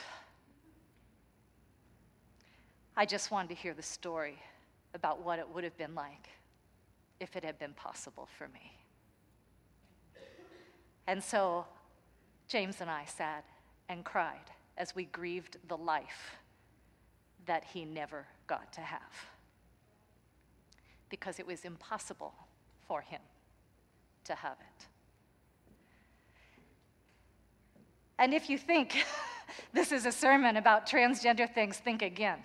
I 2.97 3.05
just 3.05 3.31
wanted 3.31 3.49
to 3.49 3.55
hear 3.55 3.75
the 3.75 3.83
story 3.83 4.39
about 4.95 5.25
what 5.25 5.39
it 5.39 5.49
would 5.53 5.65
have 5.65 5.77
been 5.77 5.95
like 5.95 6.29
if 7.21 7.37
it 7.37 7.45
had 7.45 7.59
been 7.59 7.73
possible 7.73 8.29
for 8.39 8.49
me. 8.49 8.73
And 11.07 11.23
so 11.23 11.67
James 12.49 12.81
and 12.81 12.91
I 12.91 13.05
sat 13.05 13.45
and 13.89 14.05
cried 14.05 14.51
as 14.77 14.95
we 14.95 15.05
grieved 15.05 15.57
the 15.69 15.77
life 15.77 16.37
that 17.47 17.65
he 17.65 17.85
never 17.85 18.27
got 18.47 18.73
to 18.75 18.81
have 18.81 19.36
because 21.09 21.39
it 21.39 21.47
was 21.47 21.65
impossible 21.65 22.35
for 22.87 23.01
him 23.01 23.21
to 24.25 24.35
have 24.35 24.57
it. 24.61 24.87
And 28.19 28.33
if 28.33 28.49
you 28.49 28.59
think 28.59 29.05
this 29.73 29.93
is 29.93 30.07
a 30.07 30.13
sermon 30.13 30.57
about 30.57 30.89
transgender 30.89 31.53
things, 31.53 31.77
think 31.79 32.03
again. 32.03 32.39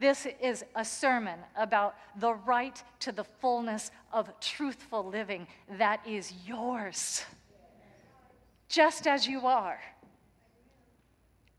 This 0.00 0.26
is 0.40 0.64
a 0.74 0.84
sermon 0.84 1.38
about 1.56 1.94
the 2.18 2.34
right 2.34 2.82
to 3.00 3.12
the 3.12 3.24
fullness 3.24 3.90
of 4.12 4.28
truthful 4.40 5.04
living 5.04 5.46
that 5.78 6.00
is 6.06 6.32
yours, 6.46 7.24
just 8.68 9.06
as 9.06 9.26
you 9.26 9.46
are. 9.46 9.80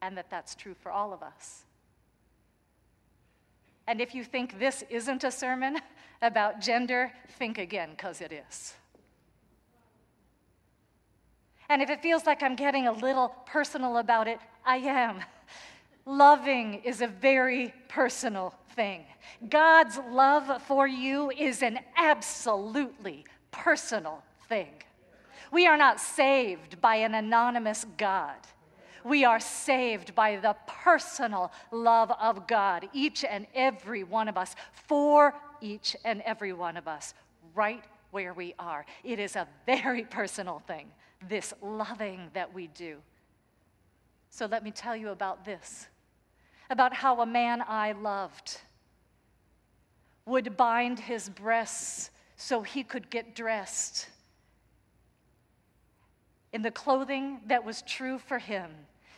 And 0.01 0.17
that 0.17 0.29
that's 0.29 0.53
true 0.53 0.75
for 0.75 0.91
all 0.91 1.13
of 1.13 1.23
us. 1.23 1.63
And 3.87 4.01
if 4.01 4.15
you 4.15 4.23
think 4.23 4.59
this 4.59 4.83
isn't 4.89 5.23
a 5.23 5.31
sermon 5.31 5.79
about 6.21 6.61
gender, 6.61 7.11
think 7.37 7.57
again, 7.57 7.91
because 7.91 8.21
it 8.21 8.31
is. 8.31 8.73
And 11.69 11.81
if 11.81 11.89
it 11.89 12.01
feels 12.01 12.25
like 12.25 12.43
I'm 12.43 12.55
getting 12.55 12.87
a 12.87 12.91
little 12.91 13.29
personal 13.45 13.97
about 13.97 14.27
it, 14.27 14.39
I 14.65 14.77
am. 14.77 15.19
Loving 16.05 16.75
is 16.83 17.01
a 17.01 17.07
very 17.07 17.73
personal 17.87 18.53
thing. 18.75 19.05
God's 19.49 19.97
love 20.11 20.61
for 20.63 20.87
you 20.87 21.31
is 21.31 21.63
an 21.63 21.79
absolutely 21.97 23.25
personal 23.51 24.23
thing. 24.47 24.69
We 25.51 25.65
are 25.67 25.77
not 25.77 25.99
saved 25.99 26.79
by 26.81 26.97
an 26.97 27.15
anonymous 27.15 27.85
God. 27.97 28.35
We 29.05 29.23
are 29.23 29.39
saved 29.39 30.15
by 30.15 30.37
the 30.37 30.55
personal 30.65 31.51
love 31.71 32.11
of 32.19 32.47
God, 32.47 32.89
each 32.91 33.23
and 33.23 33.45
every 33.53 34.03
one 34.03 34.27
of 34.27 34.35
us, 34.35 34.55
for 34.73 35.35
each 35.61 35.95
and 36.03 36.23
every 36.23 36.53
one 36.53 36.75
of 36.75 36.87
us, 36.87 37.13
right 37.53 37.83
where 38.09 38.33
we 38.33 38.55
are. 38.57 38.83
It 39.03 39.19
is 39.19 39.35
a 39.35 39.47
very 39.67 40.05
personal 40.05 40.63
thing, 40.65 40.87
this 41.29 41.53
loving 41.61 42.31
that 42.33 42.51
we 42.51 42.65
do. 42.65 42.97
So 44.31 44.47
let 44.47 44.63
me 44.63 44.71
tell 44.71 44.95
you 44.95 45.09
about 45.09 45.45
this 45.45 45.87
about 46.71 46.95
how 46.95 47.21
a 47.21 47.25
man 47.27 47.63
I 47.67 47.91
loved 47.91 48.59
would 50.25 50.57
bind 50.57 50.99
his 50.99 51.29
breasts 51.29 52.09
so 52.37 52.63
he 52.63 52.83
could 52.83 53.11
get 53.11 53.35
dressed 53.35 54.09
in 56.51 56.63
the 56.63 56.71
clothing 56.71 57.39
that 57.45 57.63
was 57.63 57.83
true 57.83 58.17
for 58.17 58.39
him 58.39 58.71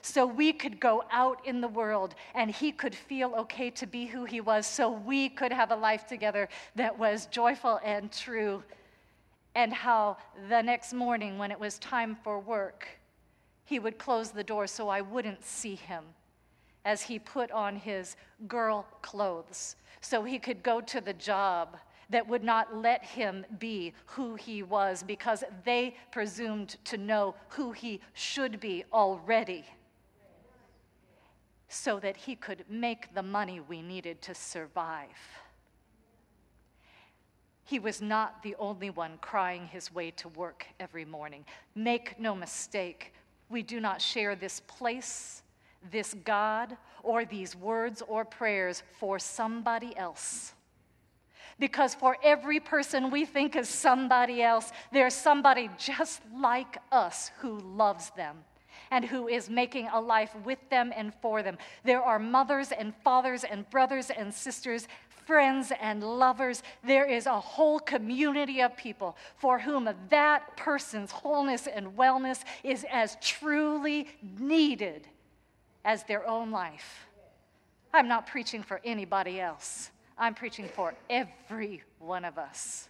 so 0.08 0.26
we 0.26 0.54
could 0.54 0.80
go 0.80 1.04
out 1.12 1.46
in 1.46 1.60
the 1.60 1.68
world 1.68 2.16
and 2.34 2.50
he 2.50 2.72
could 2.72 2.96
feel 2.96 3.34
okay 3.36 3.70
to 3.72 3.86
be 3.86 4.06
who 4.06 4.24
he 4.26 4.42
was, 4.42 4.66
so 4.66 4.90
we 4.90 5.30
could 5.30 5.52
have 5.52 5.72
a 5.72 5.76
life 5.76 6.08
together 6.08 6.48
that 6.76 6.98
was 6.98 7.26
joyful 7.28 7.80
and 7.84 8.12
true. 8.12 8.64
And 9.56 9.74
how 9.74 10.18
the 10.50 10.62
next 10.62 10.94
morning, 10.94 11.38
when 11.38 11.52
it 11.52 11.60
was 11.60 11.78
time 11.80 12.16
for 12.24 12.40
work, 12.40 12.88
he 13.66 13.80
would 13.80 13.98
close 13.98 14.32
the 14.32 14.44
door 14.44 14.66
so 14.66 14.88
I 14.88 15.02
wouldn't 15.02 15.44
see 15.44 15.76
him 15.76 16.04
as 16.86 17.02
he 17.02 17.20
put 17.20 17.52
on 17.52 17.76
his 17.76 18.16
girl 18.48 18.88
clothes 19.02 19.76
so 20.00 20.24
he 20.24 20.40
could 20.40 20.64
go 20.64 20.80
to 20.80 21.02
the 21.02 21.14
job 21.14 21.76
that 22.10 22.26
would 22.26 22.44
not 22.44 22.74
let 22.74 23.04
him 23.04 23.46
be 23.60 23.94
who 24.06 24.36
he 24.36 24.64
was 24.64 25.04
because 25.04 25.44
they 25.66 25.96
presumed 26.12 26.78
to 26.86 26.96
know 26.96 27.36
who 27.50 27.74
he 27.74 28.00
should 28.14 28.62
be 28.62 28.86
already 28.94 29.66
so 31.70 32.00
that 32.00 32.16
he 32.16 32.36
could 32.36 32.64
make 32.70 33.14
the 33.14 33.24
money 33.24 33.60
we 33.60 33.82
needed 33.82 34.22
to 34.22 34.34
survive. 34.34 35.08
He 37.66 37.80
was 37.80 38.02
not 38.02 38.42
the 38.44 38.56
only 38.60 38.90
one 38.90 39.18
crying 39.20 39.68
his 39.68 39.94
way 39.94 40.12
to 40.12 40.30
work 40.30 40.66
every 40.80 41.04
morning. 41.04 41.44
Make 41.76 42.18
no 42.18 42.34
mistake, 42.34 43.14
we 43.50 43.62
do 43.62 43.82
not 43.82 44.02
share 44.02 44.36
this 44.36 44.62
place, 44.68 45.44
this 45.92 46.14
God, 46.24 46.78
or 47.04 47.26
these 47.26 47.56
words 47.56 48.02
or 48.08 48.24
prayers 48.24 48.84
for 49.00 49.20
somebody 49.20 49.96
else. 49.98 50.54
Because 51.60 51.94
for 51.94 52.18
every 52.24 52.62
person 52.62 53.12
we 53.12 53.26
think 53.26 53.56
is 53.58 53.68
somebody 53.68 54.42
else, 54.42 54.72
there's 54.94 55.14
somebody 55.14 55.70
just 55.78 56.22
like 56.34 56.78
us 56.92 57.32
who 57.40 57.60
loves 57.60 58.12
them 58.12 58.38
and 58.92 59.06
who 59.06 59.28
is 59.28 59.50
making 59.50 59.88
a 59.94 60.00
life 60.00 60.36
with 60.44 60.60
them 60.70 60.92
and 60.96 61.14
for 61.22 61.44
them. 61.44 61.58
There 61.84 62.02
are 62.02 62.20
mothers 62.20 62.72
and 62.72 62.94
fathers 63.04 63.44
and 63.44 63.70
brothers 63.70 64.10
and 64.10 64.34
sisters, 64.34 64.88
friends 65.26 65.72
and 65.82 66.04
lovers. 66.04 66.64
There 66.84 67.06
is 67.06 67.26
a 67.26 67.40
whole 67.40 67.80
community 67.80 68.62
of 68.62 68.76
people 68.78 69.18
for 69.36 69.60
whom 69.60 69.90
that 70.10 70.58
person's 70.58 71.12
wholeness 71.12 71.68
and 71.68 71.98
wellness 71.98 72.44
is 72.64 72.86
as 72.92 73.18
truly 73.22 74.08
needed 74.40 75.08
as 75.84 76.04
their 76.04 76.28
own 76.28 76.52
life. 76.52 77.08
I'm 77.94 78.08
not 78.08 78.28
preaching 78.28 78.64
for 78.64 78.80
anybody 78.84 79.40
else. 79.40 79.92
I'm 80.18 80.34
preaching 80.34 80.68
for 80.68 80.94
every 81.10 81.84
one 82.00 82.26
of 82.26 82.38
us. 82.38 82.90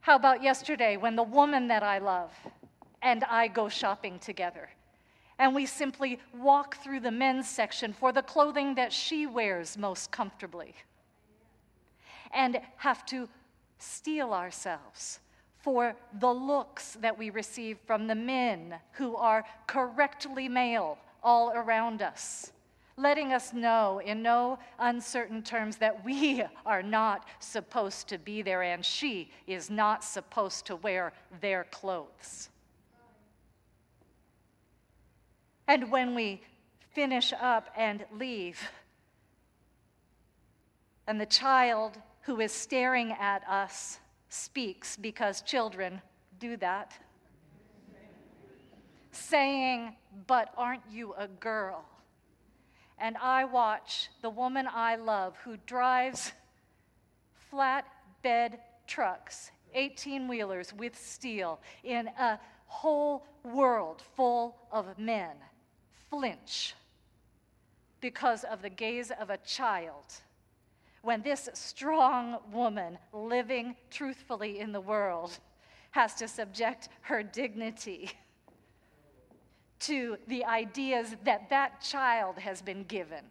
How 0.00 0.16
about 0.16 0.42
yesterday 0.42 0.96
when 0.96 1.16
the 1.16 1.22
woman 1.22 1.68
that 1.68 1.82
I 1.82 1.98
love 1.98 2.32
and 3.02 3.24
I 3.24 3.48
go 3.48 3.68
shopping 3.68 4.18
together. 4.18 4.70
And 5.38 5.54
we 5.54 5.66
simply 5.66 6.18
walk 6.34 6.78
through 6.82 7.00
the 7.00 7.12
men's 7.12 7.48
section 7.48 7.92
for 7.92 8.12
the 8.12 8.22
clothing 8.22 8.74
that 8.74 8.92
she 8.92 9.26
wears 9.26 9.78
most 9.78 10.10
comfortably. 10.10 10.74
And 12.32 12.60
have 12.76 13.06
to 13.06 13.28
steel 13.78 14.34
ourselves 14.34 15.20
for 15.60 15.94
the 16.20 16.32
looks 16.32 16.96
that 17.00 17.16
we 17.16 17.30
receive 17.30 17.78
from 17.86 18.06
the 18.06 18.14
men 18.14 18.74
who 18.92 19.16
are 19.16 19.44
correctly 19.66 20.48
male 20.48 20.98
all 21.22 21.52
around 21.52 22.02
us, 22.02 22.52
letting 22.96 23.32
us 23.32 23.52
know 23.52 24.00
in 24.04 24.22
no 24.22 24.58
uncertain 24.78 25.42
terms 25.42 25.76
that 25.76 26.04
we 26.04 26.42
are 26.66 26.82
not 26.82 27.26
supposed 27.38 28.08
to 28.08 28.18
be 28.18 28.42
there 28.42 28.62
and 28.62 28.84
she 28.84 29.30
is 29.46 29.70
not 29.70 30.04
supposed 30.04 30.66
to 30.66 30.76
wear 30.76 31.12
their 31.40 31.64
clothes. 31.64 32.50
And 35.68 35.90
when 35.90 36.14
we 36.14 36.40
finish 36.94 37.34
up 37.38 37.68
and 37.76 38.06
leave, 38.10 38.58
and 41.06 41.20
the 41.20 41.26
child 41.26 41.98
who 42.22 42.40
is 42.40 42.52
staring 42.52 43.12
at 43.12 43.46
us 43.46 43.98
speaks 44.30 44.96
because 44.96 45.42
children 45.42 46.00
do 46.40 46.56
that, 46.56 46.94
saying, 49.12 49.94
But 50.26 50.54
aren't 50.56 50.90
you 50.90 51.12
a 51.18 51.28
girl? 51.28 51.84
And 52.98 53.18
I 53.18 53.44
watch 53.44 54.08
the 54.22 54.30
woman 54.30 54.66
I 54.72 54.96
love 54.96 55.36
who 55.44 55.58
drives 55.66 56.32
flatbed 57.52 58.58
trucks, 58.86 59.50
18 59.74 60.28
wheelers 60.28 60.72
with 60.72 60.98
steel, 60.98 61.60
in 61.84 62.08
a 62.18 62.40
whole 62.64 63.26
world 63.44 64.02
full 64.16 64.56
of 64.72 64.98
men 64.98 65.36
flinch 66.10 66.74
because 68.00 68.44
of 68.44 68.62
the 68.62 68.70
gaze 68.70 69.10
of 69.20 69.30
a 69.30 69.36
child 69.38 70.04
when 71.02 71.22
this 71.22 71.48
strong 71.54 72.38
woman 72.52 72.98
living 73.12 73.76
truthfully 73.90 74.58
in 74.58 74.72
the 74.72 74.80
world 74.80 75.38
has 75.90 76.14
to 76.14 76.28
subject 76.28 76.88
her 77.02 77.22
dignity 77.22 78.10
to 79.80 80.16
the 80.26 80.44
ideas 80.44 81.16
that 81.24 81.48
that 81.50 81.80
child 81.80 82.38
has 82.38 82.60
been 82.60 82.82
given 82.84 83.24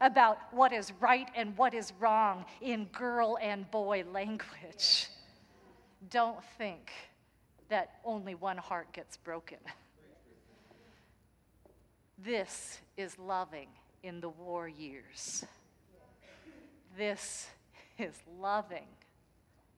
about 0.00 0.38
what 0.52 0.72
is 0.72 0.92
right 1.00 1.28
and 1.34 1.56
what 1.58 1.74
is 1.74 1.92
wrong 2.00 2.44
in 2.60 2.86
girl 2.86 3.36
and 3.42 3.70
boy 3.70 4.02
language. 4.12 5.08
Don't 6.08 6.42
think 6.56 6.90
that 7.68 7.98
only 8.04 8.34
one 8.34 8.56
heart 8.56 8.90
gets 8.92 9.16
broken. 9.18 9.58
This 12.24 12.78
is 12.96 13.18
loving 13.18 13.68
in 14.02 14.20
the 14.20 14.28
war 14.28 14.68
years. 14.68 15.44
This 16.96 17.48
is 17.98 18.14
loving 18.38 18.86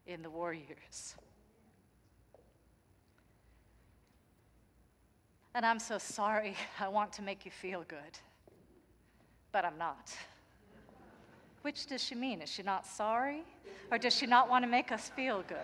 in 0.06 0.22
the 0.22 0.30
war 0.30 0.52
years. 0.52 1.14
And 5.54 5.66
I'm 5.66 5.78
so 5.78 5.98
sorry. 5.98 6.56
I 6.80 6.88
want 6.88 7.12
to 7.14 7.22
make 7.22 7.44
you 7.44 7.50
feel 7.50 7.84
good, 7.86 8.18
but 9.52 9.64
I'm 9.64 9.78
not. 9.78 10.12
Which 11.60 11.86
does 11.86 12.02
she 12.02 12.14
mean? 12.14 12.42
Is 12.42 12.50
she 12.50 12.62
not 12.62 12.86
sorry? 12.86 13.44
Or 13.90 13.98
does 13.98 14.16
she 14.16 14.26
not 14.26 14.48
want 14.48 14.64
to 14.64 14.70
make 14.70 14.90
us 14.90 15.10
feel 15.10 15.44
good? 15.46 15.58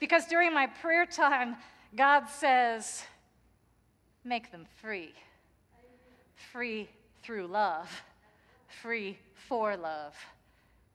Because 0.00 0.26
during 0.26 0.52
my 0.52 0.66
prayer 0.66 1.06
time, 1.06 1.56
God 1.96 2.28
says, 2.28 3.04
make 4.24 4.50
them 4.50 4.66
free. 4.80 5.12
Free 6.52 6.88
through 7.22 7.46
love, 7.46 7.88
free 8.82 9.18
for 9.34 9.76
love. 9.76 10.14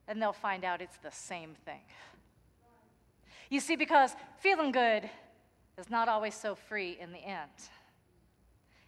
And 0.07 0.21
they'll 0.21 0.33
find 0.33 0.63
out 0.63 0.81
it's 0.81 0.97
the 0.97 1.11
same 1.11 1.55
thing. 1.65 1.81
You 3.49 3.59
see, 3.59 3.75
because 3.75 4.11
feeling 4.39 4.71
good 4.71 5.09
is 5.77 5.89
not 5.89 6.09
always 6.09 6.35
so 6.35 6.55
free 6.55 6.97
in 6.99 7.11
the 7.11 7.19
end. 7.19 7.51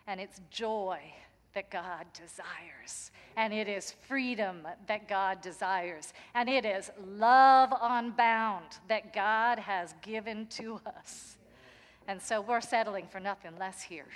And 0.07 0.19
it's 0.19 0.41
joy 0.49 0.99
that 1.53 1.69
God 1.69 2.05
desires. 2.13 3.11
And 3.35 3.53
it 3.53 3.67
is 3.67 3.93
freedom 4.07 4.67
that 4.87 5.07
God 5.07 5.41
desires. 5.41 6.13
And 6.33 6.49
it 6.49 6.65
is 6.65 6.91
love 7.05 7.73
unbound 7.81 8.65
that 8.87 9.13
God 9.13 9.59
has 9.59 9.93
given 10.01 10.47
to 10.47 10.81
us. 10.85 11.37
And 12.07 12.21
so 12.21 12.41
we're 12.41 12.61
settling 12.61 13.07
for 13.07 13.19
nothing 13.19 13.51
less 13.59 13.81
here. 13.81 14.07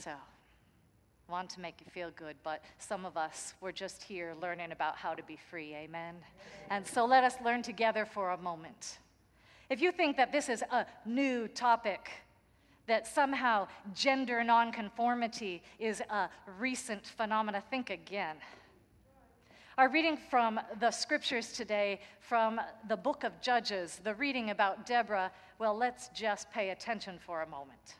So, 0.00 0.12
want 1.28 1.50
to 1.50 1.60
make 1.60 1.74
you 1.84 1.90
feel 1.90 2.10
good, 2.16 2.36
but 2.42 2.62
some 2.78 3.04
of 3.04 3.16
us, 3.16 3.54
we're 3.60 3.72
just 3.72 4.02
here 4.02 4.34
learning 4.40 4.72
about 4.72 4.96
how 4.96 5.14
to 5.14 5.22
be 5.24 5.36
free. 5.50 5.74
Amen? 5.74 6.14
And 6.70 6.86
so 6.86 7.04
let 7.04 7.22
us 7.24 7.34
learn 7.44 7.62
together 7.62 8.06
for 8.06 8.30
a 8.30 8.38
moment. 8.38 8.98
If 9.68 9.82
you 9.82 9.92
think 9.92 10.16
that 10.16 10.32
this 10.32 10.48
is 10.48 10.62
a 10.70 10.86
new 11.04 11.48
topic, 11.48 12.10
that 12.86 13.06
somehow 13.06 13.68
gender 13.94 14.42
nonconformity 14.42 15.62
is 15.78 16.00
a 16.08 16.30
recent 16.58 17.06
phenomena, 17.06 17.62
think 17.70 17.90
again. 17.90 18.36
Our 19.76 19.90
reading 19.90 20.16
from 20.16 20.58
the 20.80 20.90
scriptures 20.90 21.52
today, 21.52 22.00
from 22.20 22.60
the 22.88 22.96
book 22.96 23.24
of 23.24 23.38
Judges, 23.42 24.00
the 24.02 24.14
reading 24.14 24.50
about 24.50 24.86
Deborah, 24.86 25.30
well, 25.58 25.76
let's 25.76 26.08
just 26.08 26.50
pay 26.50 26.70
attention 26.70 27.18
for 27.18 27.42
a 27.42 27.46
moment. 27.46 27.96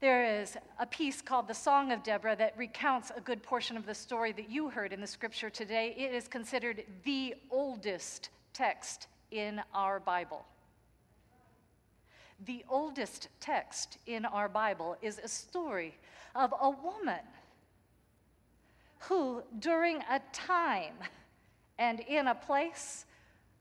There 0.00 0.40
is 0.40 0.56
a 0.78 0.86
piece 0.86 1.20
called 1.20 1.48
the 1.48 1.54
Song 1.54 1.90
of 1.90 2.04
Deborah 2.04 2.36
that 2.36 2.56
recounts 2.56 3.10
a 3.16 3.20
good 3.20 3.42
portion 3.42 3.76
of 3.76 3.84
the 3.84 3.94
story 3.94 4.30
that 4.30 4.48
you 4.48 4.68
heard 4.68 4.92
in 4.92 5.00
the 5.00 5.08
scripture 5.08 5.50
today. 5.50 5.92
It 5.98 6.14
is 6.14 6.28
considered 6.28 6.84
the 7.04 7.34
oldest 7.50 8.30
text 8.52 9.08
in 9.32 9.60
our 9.74 9.98
Bible. 9.98 10.46
The 12.46 12.64
oldest 12.68 13.28
text 13.40 13.98
in 14.06 14.24
our 14.24 14.48
Bible 14.48 14.96
is 15.02 15.18
a 15.18 15.26
story 15.26 15.98
of 16.36 16.54
a 16.60 16.70
woman 16.70 17.18
who, 19.00 19.42
during 19.58 19.96
a 20.08 20.20
time 20.32 20.94
and 21.76 21.98
in 21.98 22.28
a 22.28 22.36
place 22.36 23.04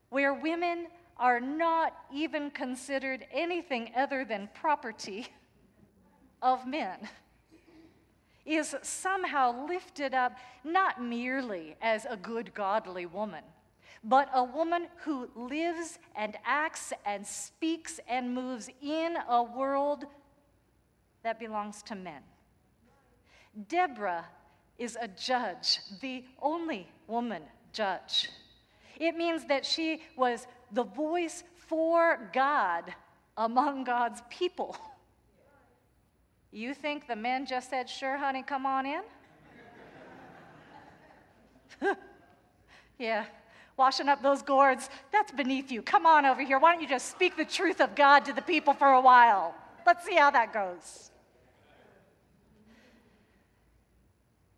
where 0.10 0.36
women 0.36 0.86
are 1.17 1.39
not 1.39 1.95
even 2.13 2.52
considered 2.52 3.26
anything 3.32 3.89
other 3.95 4.23
than 4.23 4.47
property 4.54 5.28
of 6.41 6.67
men, 6.67 7.08
is 8.45 8.76
somehow 8.82 9.67
lifted 9.67 10.13
up 10.13 10.38
not 10.63 11.02
merely 11.04 11.76
as 11.82 12.06
a 12.10 12.15
good, 12.15 12.54
godly 12.54 13.06
woman, 13.06 13.43
but 14.04 14.30
a 14.34 14.43
woman 14.43 14.88
who 15.04 15.30
lives 15.36 16.00
and 16.15 16.38
acts 16.45 16.93
and 17.06 17.28
speaks 17.28 18.00
and 18.08 18.34
moves 18.34 18.69
in 18.82 19.17
a 19.28 19.43
world 19.43 20.06
that 21.23 21.39
belongs 21.39 21.84
to 21.84 21.95
men. 21.95 22.21
Deborah 23.67 24.26
is 24.78 24.97
a 25.02 25.08
judge, 25.08 25.80
the 26.00 26.23
only 26.41 26.88
woman 27.08 27.41
judge. 27.73 28.30
It 29.00 29.15
means 29.15 29.45
that 29.45 29.65
she 29.65 30.04
was 30.15 30.47
the 30.71 30.84
voice 30.84 31.43
for 31.67 32.30
God 32.34 32.93
among 33.36 33.84
God's 33.84 34.21
people. 34.30 34.78
You 36.52 36.74
think 36.74 37.08
the 37.08 37.16
men 37.16 37.46
just 37.46 37.70
said, 37.70 37.90
Sure, 37.90 38.18
honey, 38.18 38.44
come 38.44 38.66
on 38.66 38.86
in? 38.86 39.02
yeah, 42.98 43.26
washing 43.76 44.10
up 44.10 44.22
those 44.24 44.42
gourds, 44.42 44.90
that's 45.12 45.32
beneath 45.32 45.72
you. 45.72 45.82
Come 45.82 46.06
on 46.06 46.26
over 46.26 46.42
here. 46.42 46.60
Why 46.60 46.74
don't 46.74 46.82
you 46.82 46.88
just 46.88 47.10
speak 47.12 47.38
the 47.38 47.46
truth 47.46 47.82
of 47.82 47.96
God 47.96 48.26
to 48.26 48.34
the 48.34 48.42
people 48.42 48.74
for 48.74 48.94
a 48.94 49.02
while? 49.02 49.54
Let's 49.86 50.06
see 50.06 50.16
how 50.16 50.32
that 50.32 50.54
goes. 50.54 51.12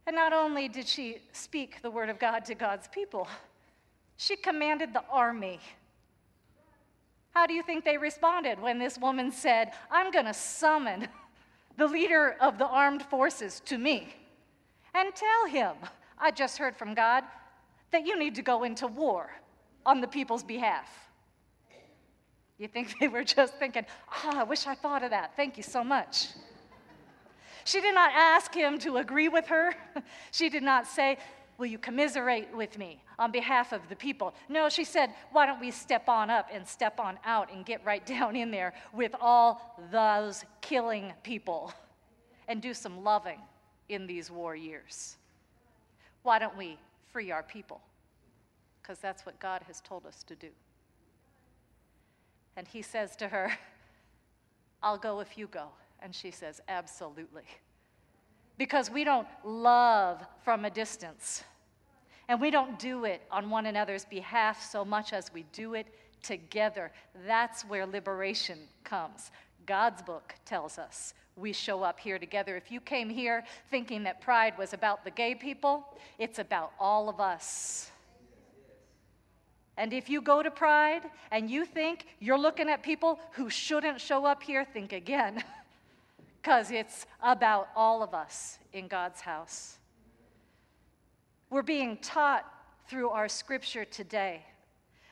And 0.08 0.16
not 0.16 0.34
only 0.34 0.68
did 0.68 0.88
she 0.88 1.20
speak 1.34 1.82
the 1.84 1.92
word 1.92 2.10
of 2.10 2.18
God 2.18 2.46
to 2.46 2.56
God's 2.56 2.88
people, 2.88 3.28
she 4.18 4.36
commanded 4.36 4.92
the 4.92 5.04
army. 5.12 5.60
How 7.32 7.46
do 7.46 7.54
you 7.54 7.62
think 7.62 7.86
they 7.86 7.98
responded 7.98 8.60
when 8.60 8.80
this 8.80 8.98
woman 8.98 9.32
said, 9.32 9.72
I'm 9.92 10.12
going 10.12 10.26
to 10.26 10.34
summon 10.34 11.08
the 11.80 11.88
leader 11.88 12.36
of 12.42 12.58
the 12.58 12.68
armed 12.68 13.02
forces 13.02 13.62
to 13.62 13.78
me 13.78 14.14
and 14.94 15.16
tell 15.16 15.46
him, 15.48 15.76
I 16.20 16.30
just 16.32 16.58
heard 16.58 16.76
from 16.76 16.94
God 16.94 17.24
that 17.92 18.06
you 18.06 18.20
need 18.20 18.36
to 18.36 18.42
go 18.42 18.64
into 18.64 18.86
war 18.86 19.32
on 19.86 20.02
the 20.02 20.08
people's 20.08 20.44
behalf? 20.44 20.88
You 22.58 22.68
think 22.68 22.96
they 23.00 23.08
were 23.08 23.24
just 23.24 23.56
thinking, 23.56 23.86
oh, 24.24 24.34
I 24.36 24.44
wish 24.44 24.68
I 24.68 24.76
thought 24.76 25.04
of 25.04 25.12
that. 25.12 25.36
Thank 25.36 25.58
you 25.58 25.64
so 25.64 25.84
much. 25.84 26.28
She 27.64 27.82
did 27.82 27.96
not 27.96 28.12
ask 28.14 28.54
him 28.54 28.78
to 28.80 28.98
agree 28.98 29.30
with 29.30 29.48
her. 29.48 29.74
She 30.32 30.50
did 30.50 30.64
not 30.64 30.86
say, 30.86 31.18
Will 31.58 31.66
you 31.66 31.78
commiserate 31.78 32.56
with 32.56 32.78
me 32.78 33.02
on 33.20 33.32
behalf 33.32 33.74
of 33.74 33.88
the 33.90 33.96
people? 33.96 34.34
No, 34.48 34.70
she 34.70 34.84
said, 34.84 35.14
Why 35.32 35.46
don't 35.46 35.60
we 35.60 35.70
step 35.70 36.10
on 36.10 36.32
up 36.32 36.48
and 36.52 36.66
step 36.66 37.00
on 37.00 37.20
out 37.26 37.54
and 37.54 37.66
get 37.66 37.86
right 37.86 38.04
down 38.18 38.36
in 38.36 38.50
there 38.50 38.74
with 38.94 39.14
all 39.22 39.78
those 39.92 40.44
killing 40.62 41.14
people 41.22 41.74
and 42.48 42.62
do 42.62 42.74
some 42.74 43.04
loving 43.04 43.40
in 43.90 44.08
these 44.08 44.32
war 44.32 44.56
years? 44.56 45.18
Why 46.24 46.40
don't 46.40 46.58
we 46.58 46.80
free 47.12 47.30
our 47.32 47.44
people? 47.44 47.82
Because 48.82 49.00
that's 49.00 49.26
what 49.26 49.40
God 49.40 49.62
has 49.68 49.82
told 49.82 50.06
us 50.06 50.24
to 50.24 50.36
do. 50.36 50.50
And 52.56 52.68
he 52.68 52.82
says 52.82 53.16
to 53.18 53.28
her, 53.28 53.52
I'll 54.84 54.98
go 54.98 55.20
if 55.20 55.38
you 55.38 55.48
go. 55.48 55.68
And 56.02 56.16
she 56.16 56.32
says, 56.32 56.62
Absolutely. 56.70 57.44
Because 58.58 58.90
we 58.90 59.04
don't 59.04 59.28
love 59.46 60.22
from 60.44 60.66
a 60.66 60.70
distance. 60.70 61.44
And 62.30 62.40
we 62.40 62.52
don't 62.52 62.78
do 62.78 63.06
it 63.06 63.24
on 63.32 63.50
one 63.50 63.66
another's 63.66 64.06
behalf 64.06 64.64
so 64.64 64.86
much 64.86 65.14
as 65.14 65.34
we 65.34 65.44
do 65.52 65.74
it 65.74 65.88
together. 66.22 66.92
That's 67.26 67.64
where 67.64 67.88
liberation 67.88 68.60
comes. 68.84 69.32
God's 69.66 70.04
book 70.04 70.36
tells 70.46 70.78
us 70.78 71.16
we 71.36 71.52
show 71.54 71.82
up 71.82 72.00
here 72.00 72.20
together. 72.20 72.56
If 72.56 72.72
you 72.72 72.82
came 72.82 73.10
here 73.10 73.44
thinking 73.72 74.04
that 74.04 74.22
pride 74.22 74.54
was 74.60 74.74
about 74.74 75.04
the 75.04 75.10
gay 75.10 75.34
people, 75.34 75.98
it's 76.20 76.38
about 76.38 76.72
all 76.80 77.10
of 77.10 77.20
us. 77.20 77.90
And 79.76 79.92
if 79.92 80.08
you 80.08 80.22
go 80.22 80.44
to 80.44 80.52
pride 80.52 81.10
and 81.32 81.50
you 81.50 81.66
think 81.66 82.06
you're 82.20 82.38
looking 82.38 82.70
at 82.70 82.84
people 82.84 83.20
who 83.32 83.50
shouldn't 83.50 84.00
show 84.00 84.24
up 84.26 84.44
here, 84.44 84.64
think 84.64 84.94
again. 84.94 85.44
because 86.42 86.70
it's 86.70 87.08
about 87.24 87.70
all 87.76 88.04
of 88.04 88.14
us 88.14 88.60
in 88.72 88.88
God's 88.88 89.22
house. 89.22 89.79
We're 91.60 91.64
being 91.64 91.98
taught 91.98 92.46
through 92.88 93.10
our 93.10 93.28
scripture 93.28 93.84
today 93.84 94.46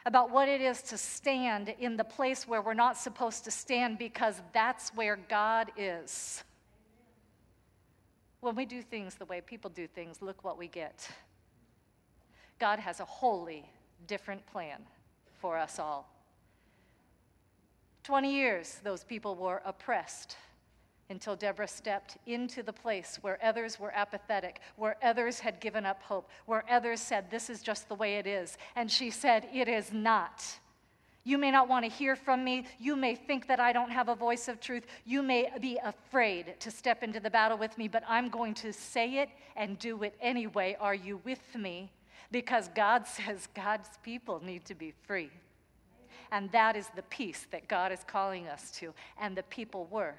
about 0.06 0.32
what 0.32 0.48
it 0.48 0.62
is 0.62 0.82
to 0.84 0.98
stand 0.98 1.76
in 1.78 1.98
the 1.98 2.06
place 2.06 2.48
where 2.48 2.62
we're 2.62 2.74
not 2.74 2.96
supposed 2.96 3.44
to 3.44 3.52
stand 3.52 3.98
because 3.98 4.42
that's 4.54 4.96
where 4.96 5.20
God 5.28 5.74
is. 5.76 6.46
When 8.40 8.56
we 8.56 8.66
do 8.66 8.82
things 8.82 9.16
the 9.16 9.26
way 9.26 9.42
people 9.42 9.70
do 9.70 9.88
things, 9.88 10.22
look 10.22 10.42
what 10.46 10.58
we 10.58 10.70
get. 10.70 11.10
God 12.60 12.80
has 12.80 13.02
a 13.02 13.06
wholly 13.06 13.70
different 14.08 14.46
plan 14.46 14.84
for 15.42 15.58
us 15.58 15.80
all. 15.80 16.10
20 18.04 18.34
years, 18.34 18.80
those 18.86 19.04
people 19.04 19.36
were 19.36 19.62
oppressed 19.66 20.38
until 21.10 21.36
Deborah 21.36 21.68
stepped 21.68 22.18
into 22.26 22.62
the 22.62 22.74
place 22.74 23.18
where 23.22 23.40
others 23.44 23.80
were 23.80 23.92
apathetic, 23.96 24.60
where 24.76 24.98
others 25.02 25.40
had 25.40 25.60
given 25.60 25.86
up 25.86 26.02
hope, 26.02 26.30
where 26.46 26.64
others 26.70 27.00
said, 27.00 27.32
This 27.32 27.50
is 27.50 27.62
just 27.62 27.88
the 27.88 27.96
way 27.96 28.16
it 28.16 28.28
is. 28.28 28.58
And 28.76 28.92
she 28.92 29.10
said, 29.10 29.48
It 29.54 29.68
is 29.68 29.94
not. 29.94 30.44
You 31.24 31.38
may 31.38 31.52
not 31.52 31.68
want 31.68 31.84
to 31.84 31.92
hear 31.92 32.16
from 32.16 32.44
me. 32.46 32.66
You 32.80 32.96
may 32.96 33.14
think 33.14 33.48
that 33.48 33.60
I 33.60 33.74
don't 33.74 33.92
have 33.92 34.08
a 34.08 34.16
voice 34.16 34.48
of 34.48 34.62
truth. 34.62 34.86
You 35.06 35.22
may 35.22 35.52
be 35.60 35.78
afraid 35.84 36.58
to 36.62 36.72
step 36.72 37.04
into 37.04 37.20
the 37.20 37.30
battle 37.30 37.58
with 37.58 37.78
me, 37.78 37.90
but 37.90 38.04
I'm 38.08 38.30
going 38.30 38.54
to 38.56 38.72
say 38.72 39.18
it 39.18 39.30
and 39.58 39.78
do 39.78 40.04
it 40.04 40.16
anyway. 40.22 40.78
Are 40.80 40.96
you 40.96 41.20
with 41.26 41.54
me? 41.54 41.92
Because 42.32 42.70
God 42.74 43.06
says 43.08 43.50
God's 43.54 43.90
people 44.04 44.42
need 44.42 44.64
to 44.66 44.74
be 44.74 44.94
free. 45.06 45.30
And 46.32 46.50
that 46.52 46.78
is 46.78 46.88
the 46.96 47.04
peace 47.04 47.46
that 47.52 47.68
God 47.68 47.92
is 47.92 48.06
calling 48.08 48.48
us 48.48 48.72
to. 48.80 48.94
And 49.20 49.36
the 49.36 49.44
people 49.44 49.88
were 49.92 50.16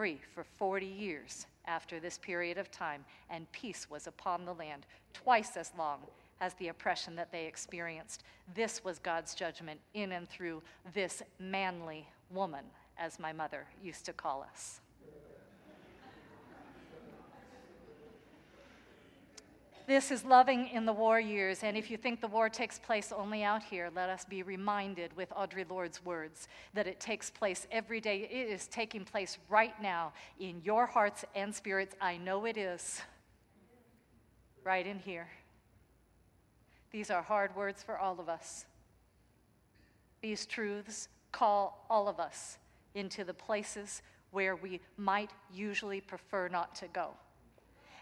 free 0.00 0.18
for 0.34 0.44
40 0.44 0.86
years 0.86 1.46
after 1.66 2.00
this 2.00 2.16
period 2.16 2.56
of 2.56 2.70
time, 2.70 3.04
and 3.28 3.52
peace 3.52 3.90
was 3.90 4.06
upon 4.06 4.46
the 4.46 4.54
land, 4.54 4.86
twice 5.12 5.58
as 5.58 5.72
long 5.76 5.98
as 6.40 6.54
the 6.54 6.68
oppression 6.68 7.14
that 7.14 7.30
they 7.30 7.44
experienced. 7.44 8.24
This 8.54 8.82
was 8.82 8.98
God's 8.98 9.34
judgment 9.34 9.78
in 9.92 10.12
and 10.12 10.26
through 10.26 10.62
this 10.94 11.22
manly 11.38 12.08
woman, 12.30 12.64
as 12.96 13.18
my 13.18 13.30
mother 13.34 13.66
used 13.82 14.06
to 14.06 14.14
call 14.14 14.42
us. 14.50 14.80
This 19.90 20.12
is 20.12 20.24
loving 20.24 20.68
in 20.68 20.86
the 20.86 20.92
war 20.92 21.18
years, 21.18 21.64
and 21.64 21.76
if 21.76 21.90
you 21.90 21.96
think 21.96 22.20
the 22.20 22.28
war 22.28 22.48
takes 22.48 22.78
place 22.78 23.10
only 23.10 23.42
out 23.42 23.60
here, 23.60 23.90
let 23.92 24.08
us 24.08 24.24
be 24.24 24.44
reminded 24.44 25.12
with 25.16 25.30
Audre 25.30 25.68
Lorde's 25.68 26.04
words 26.04 26.46
that 26.74 26.86
it 26.86 27.00
takes 27.00 27.28
place 27.28 27.66
every 27.72 28.00
day. 28.00 28.28
It 28.30 28.48
is 28.48 28.68
taking 28.68 29.04
place 29.04 29.38
right 29.48 29.74
now 29.82 30.12
in 30.38 30.62
your 30.62 30.86
hearts 30.86 31.24
and 31.34 31.52
spirits. 31.52 31.96
I 32.00 32.18
know 32.18 32.44
it 32.44 32.56
is. 32.56 33.00
Right 34.62 34.86
in 34.86 35.00
here. 35.00 35.26
These 36.92 37.10
are 37.10 37.22
hard 37.22 37.56
words 37.56 37.82
for 37.82 37.98
all 37.98 38.20
of 38.20 38.28
us. 38.28 38.66
These 40.22 40.46
truths 40.46 41.08
call 41.32 41.84
all 41.90 42.06
of 42.06 42.20
us 42.20 42.58
into 42.94 43.24
the 43.24 43.34
places 43.34 44.02
where 44.30 44.54
we 44.54 44.80
might 44.96 45.32
usually 45.52 46.00
prefer 46.00 46.46
not 46.46 46.76
to 46.76 46.86
go. 46.86 47.10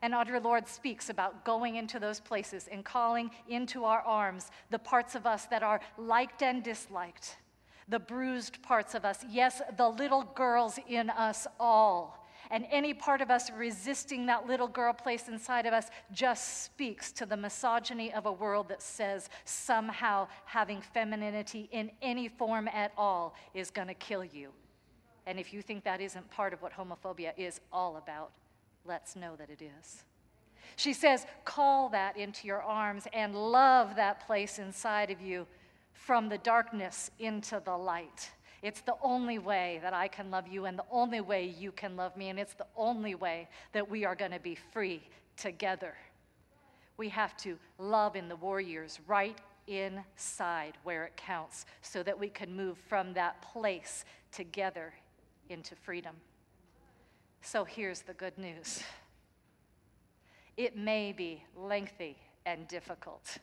And 0.03 0.15
Audre 0.15 0.43
Lorde 0.43 0.69
speaks 0.69 1.11
about 1.11 1.45
going 1.45 1.77
into 1.77 1.99
those 1.99 2.21
places 2.21 2.69
and 2.71 2.85
calling 2.85 3.31
into 3.49 3.85
our 3.85 4.01
arms 4.01 4.51
the 4.71 4.79
parts 4.79 5.15
of 5.15 5.27
us 5.27 5.47
that 5.47 5.63
are 5.63 5.81
liked 5.97 6.43
and 6.43 6.63
disliked, 6.63 7.37
the 7.89 7.99
bruised 7.99 8.63
parts 8.63 8.95
of 8.95 9.05
us, 9.05 9.25
yes, 9.29 9.61
the 9.77 9.89
little 9.89 10.23
girls 10.35 10.79
in 10.89 11.11
us 11.11 11.47
all. 11.59 12.19
And 12.51 12.67
any 12.71 12.95
part 12.95 13.21
of 13.21 13.31
us 13.31 13.51
resisting 13.51 14.27
that 14.27 14.47
little 14.47 14.69
girl 14.69 14.93
place 14.93 15.29
inside 15.29 15.67
of 15.67 15.75
us 15.75 15.91
just 16.13 16.65
speaks 16.65 17.13
to 17.13 17.27
the 17.27 17.37
misogyny 17.37 18.13
of 18.13 18.27
a 18.27 18.33
world 18.33 18.69
that 18.69 18.81
says 18.81 19.29
somehow 19.45 20.29
having 20.47 20.81
femininity 20.81 21.69
in 21.73 21.91
any 22.01 22.29
form 22.29 22.69
at 22.69 22.93
all 22.97 23.35
is 23.53 23.71
going 23.71 23.89
to 23.89 23.95
kill 23.95 24.25
you. 24.25 24.51
And 25.27 25.39
if 25.39 25.53
you 25.53 25.61
think 25.61 25.85
that 25.85 26.01
isn't 26.01 26.31
part 26.31 26.55
of 26.55 26.63
what 26.63 26.73
homophobia 26.73 27.33
is 27.37 27.61
all 27.71 27.99
about, 27.99 28.31
let's 28.89 29.15
know 29.15 29.37
that 29.37 29.51
it 29.51 29.63
is. 29.63 30.05
She 30.77 30.93
says, 30.93 31.27
call 31.45 31.89
that 31.91 32.17
into 32.17 32.47
your 32.47 32.63
arms 32.63 33.07
and 33.13 33.35
love 33.35 33.97
that 33.97 34.27
place 34.27 34.59
inside 34.59 35.11
of 35.11 35.21
you 35.21 35.47
from 35.93 36.29
the 36.29 36.39
darkness 36.39 37.11
into 37.19 37.61
the 37.65 37.77
light. 37.77 38.31
It's 38.63 38.81
the 38.81 38.95
only 39.03 39.39
way 39.39 39.79
that 39.83 39.93
I 39.93 40.09
can 40.09 40.31
love 40.31 40.49
you, 40.49 40.65
and 40.65 40.79
the 40.79 40.85
only 40.91 41.21
way 41.21 41.47
you 41.47 41.71
can 41.71 41.97
love 41.97 42.17
me, 42.17 42.29
and 42.29 42.39
it's 42.41 42.55
the 42.55 42.67
only 42.77 43.15
way 43.15 43.49
that 43.73 43.89
we 43.89 44.05
are 44.05 44.17
going 44.17 44.33
to 44.33 44.41
be 44.41 44.57
free 44.73 45.01
together. 45.37 45.95
We 46.97 47.09
have 47.11 47.37
to 47.39 47.57
love 47.79 48.17
in 48.17 48.29
the 48.29 48.37
war 48.37 48.61
years 48.61 48.99
right 49.07 49.39
inside 49.69 50.73
where 50.83 51.05
it 51.05 51.17
counts 51.17 51.67
so 51.83 52.03
that 52.03 52.19
we 52.19 52.29
can 52.29 52.57
move 52.57 52.79
from 52.89 53.13
that 53.15 53.41
place 53.43 54.05
together 54.33 54.93
into 55.49 55.77
freedom. 55.77 56.17
So 57.43 57.65
here's 57.65 58.03
the 58.03 58.15
good 58.15 58.37
news 58.39 58.83
it 60.57 60.77
may 60.77 61.13
be 61.13 61.45
lengthy 61.57 62.17
and 62.45 62.67
difficult, 62.69 63.39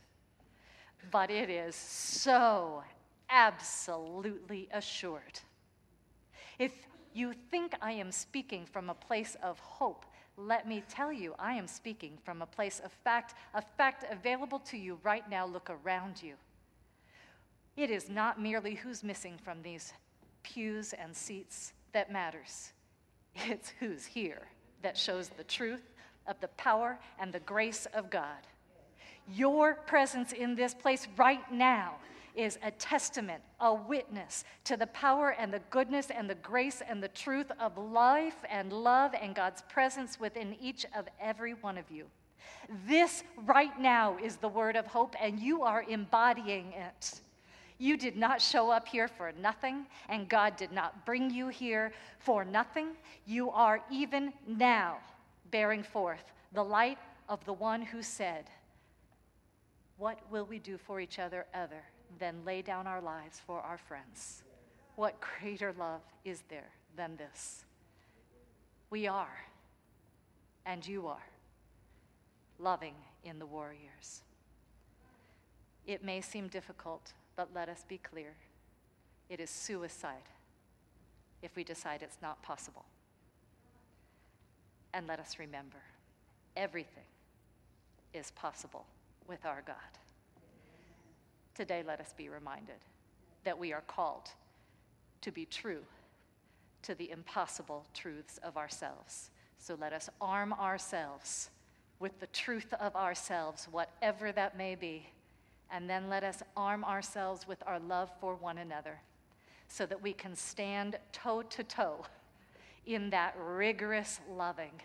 but 1.12 1.30
it 1.32 1.50
is 1.50 1.76
so 1.76 2.84
absolutely 3.30 4.68
assured. 4.74 5.40
If 6.60 6.74
you 7.14 7.34
think 7.50 7.74
I 7.82 7.94
am 7.94 8.12
speaking 8.12 8.66
from 8.66 8.90
a 8.90 8.94
place 8.94 9.38
of 9.42 9.58
hope, 9.60 10.06
let 10.38 10.68
me 10.68 10.84
tell 10.90 11.14
you, 11.14 11.34
I 11.40 11.54
am 11.54 11.68
speaking 11.68 12.18
from 12.24 12.42
a 12.42 12.46
place 12.46 12.82
of 12.84 12.92
fact, 12.92 13.36
a 13.54 13.62
fact 13.62 14.04
available 14.12 14.60
to 14.60 14.78
you 14.78 15.00
right 15.04 15.28
now. 15.30 15.46
Look 15.46 15.70
around 15.70 16.22
you. 16.22 16.34
It 17.78 17.90
is 17.90 18.10
not 18.10 18.42
merely 18.42 18.76
who's 18.76 19.04
missing 19.04 19.38
from 19.42 19.62
these 19.62 19.94
pews 20.44 20.94
and 20.94 21.16
seats 21.16 21.74
that 21.94 22.12
matters, 22.12 22.74
it's 23.36 23.74
who's 23.80 24.06
here 24.06 24.48
that 24.82 24.98
shows 24.98 25.30
the 25.30 25.44
truth 25.44 25.92
of 26.28 26.40
the 26.42 26.48
power 26.50 27.00
and 27.20 27.32
the 27.32 27.40
grace 27.42 27.88
of 27.94 28.10
God. 28.10 28.48
Your 29.34 29.76
presence 29.76 30.34
in 30.34 30.56
this 30.56 30.74
place 30.74 31.08
right 31.18 31.52
now 31.52 31.96
is 32.36 32.60
a 32.64 32.72
testament, 32.72 33.42
a 33.60 33.74
witness 33.74 34.44
to 34.66 34.78
the 34.78 34.88
power 34.88 35.36
and 35.40 35.54
the 35.54 35.62
goodness 35.70 36.10
and 36.10 36.30
the 36.30 36.36
grace 36.36 36.82
and 36.88 37.02
the 37.02 37.08
truth 37.08 37.52
of 37.60 37.78
life 37.78 38.44
and 38.50 38.72
love 38.72 39.14
and 39.20 39.34
God's 39.34 39.62
presence 39.64 40.20
within 40.20 40.56
each 40.62 40.86
of 40.96 41.08
every 41.20 41.54
one 41.54 41.78
of 41.78 41.90
you. 41.90 42.06
This 42.88 43.24
right 43.46 43.80
now 43.80 44.18
is 44.22 44.38
the 44.38 44.48
word 44.48 44.76
of 44.76 44.86
hope, 44.86 45.16
and 45.22 45.40
you 45.40 45.64
are 45.64 45.84
embodying 45.88 46.74
it. 46.74 47.22
You 47.78 47.98
did 47.98 48.16
not 48.16 48.42
show 48.42 48.70
up 48.70 48.88
here 48.88 49.08
for 49.08 49.34
nothing, 49.42 49.86
and 50.08 50.30
God 50.30 50.56
did 50.56 50.72
not 50.72 51.06
bring 51.06 51.30
you 51.30 51.50
here 51.50 51.92
for 52.20 52.46
nothing. 52.46 52.90
You 53.26 53.50
are 53.52 53.82
even 53.92 54.32
now 54.48 54.98
bearing 55.52 55.84
forth 55.84 56.32
the 56.54 56.64
light 56.64 56.98
of 57.28 57.44
the 57.46 57.54
one 57.54 57.82
who 57.82 58.02
said, 58.02 58.46
What 59.98 60.20
will 60.32 60.46
we 60.46 60.60
do 60.60 60.78
for 60.78 61.00
each 61.00 61.20
other 61.20 61.46
other 61.54 61.84
than 62.18 62.46
lay 62.46 62.62
down 62.62 62.88
our 62.88 63.02
lives 63.02 63.42
for 63.46 63.60
our 63.60 63.78
friends? 63.78 64.44
What 64.96 65.20
greater 65.20 65.74
love 65.78 66.02
is 66.24 66.44
there 66.50 66.70
than 66.96 67.18
this? 67.18 67.66
We 68.90 69.08
are, 69.08 69.44
and 70.66 70.88
you 70.88 71.08
are, 71.08 71.28
loving 72.60 72.96
in 73.26 73.40
the 73.40 73.46
war 73.46 73.74
years. 73.74 74.22
It 75.86 76.04
may 76.04 76.22
seem 76.22 76.48
difficult, 76.48 77.12
but 77.36 77.50
let 77.54 77.70
us 77.70 77.86
be 77.88 77.98
clear 77.98 78.34
it 79.30 79.40
is 79.40 79.50
suicide 79.50 80.30
if 81.42 81.56
we 81.56 81.64
decide 81.64 82.02
it's 82.02 82.18
not 82.22 82.42
possible. 82.42 82.86
And 84.94 85.08
let 85.08 85.20
us 85.20 85.38
remember 85.40 85.82
everything 86.56 87.04
is 88.14 88.32
possible 88.32 88.86
with 89.28 89.46
our 89.46 89.62
God. 89.66 89.76
Today, 91.54 91.84
let 91.86 92.00
us 92.00 92.14
be 92.16 92.30
reminded 92.30 92.76
that 93.44 93.58
we 93.58 93.74
are 93.74 93.84
called 93.88 94.30
to 95.22 95.32
be 95.32 95.46
true 95.46 95.84
to 96.84 96.96
the 96.96 97.10
impossible 97.10 97.86
truths 97.94 98.40
of 98.44 98.58
ourselves. 98.58 99.32
So 99.58 99.76
let 99.80 99.94
us 99.94 100.10
arm 100.22 100.54
ourselves 100.54 101.50
with 102.00 102.20
the 102.20 102.28
truth 102.28 102.74
of 102.80 102.96
ourselves, 102.96 103.68
whatever 103.72 104.32
that 104.32 104.58
may 104.58 104.76
be, 104.76 105.08
and 105.72 105.90
then 105.90 106.10
let 106.10 106.24
us 106.24 106.42
arm 106.56 106.84
ourselves 106.84 107.48
with 107.48 107.62
our 107.66 107.80
love 107.80 108.10
for 108.20 108.36
one 108.36 108.58
another 108.58 109.00
so 109.68 109.86
that 109.86 110.02
we 110.02 110.14
can 110.14 110.36
stand 110.36 110.98
toe 111.12 111.42
to 111.42 111.64
toe 111.64 112.06
in 112.86 113.10
that 113.10 113.36
rigorous 113.40 114.20
loving 114.32 114.82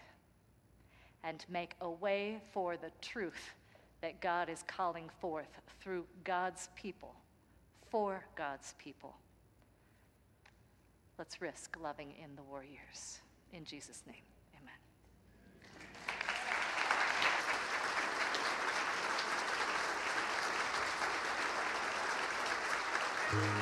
and 1.23 1.45
make 1.51 1.75
a 1.81 1.91
way 1.91 2.41
for 2.53 2.77
the 2.77 2.91
truth 3.03 3.55
that 4.01 4.21
God 4.21 4.49
is 4.49 4.65
calling 4.67 5.11
forth 5.21 5.61
through 5.81 6.07
God's 6.25 6.71
people, 6.75 7.15
for 7.91 8.25
God's 8.35 8.75
people. 8.79 9.15
Let's 11.19 11.43
risk 11.43 11.77
loving 11.81 12.15
in 12.23 12.35
the 12.37 12.43
war 12.43 12.65
years. 12.65 13.21
In 13.53 13.65
Jesus' 13.65 14.03
name, 14.07 14.23
amen. 23.33 23.60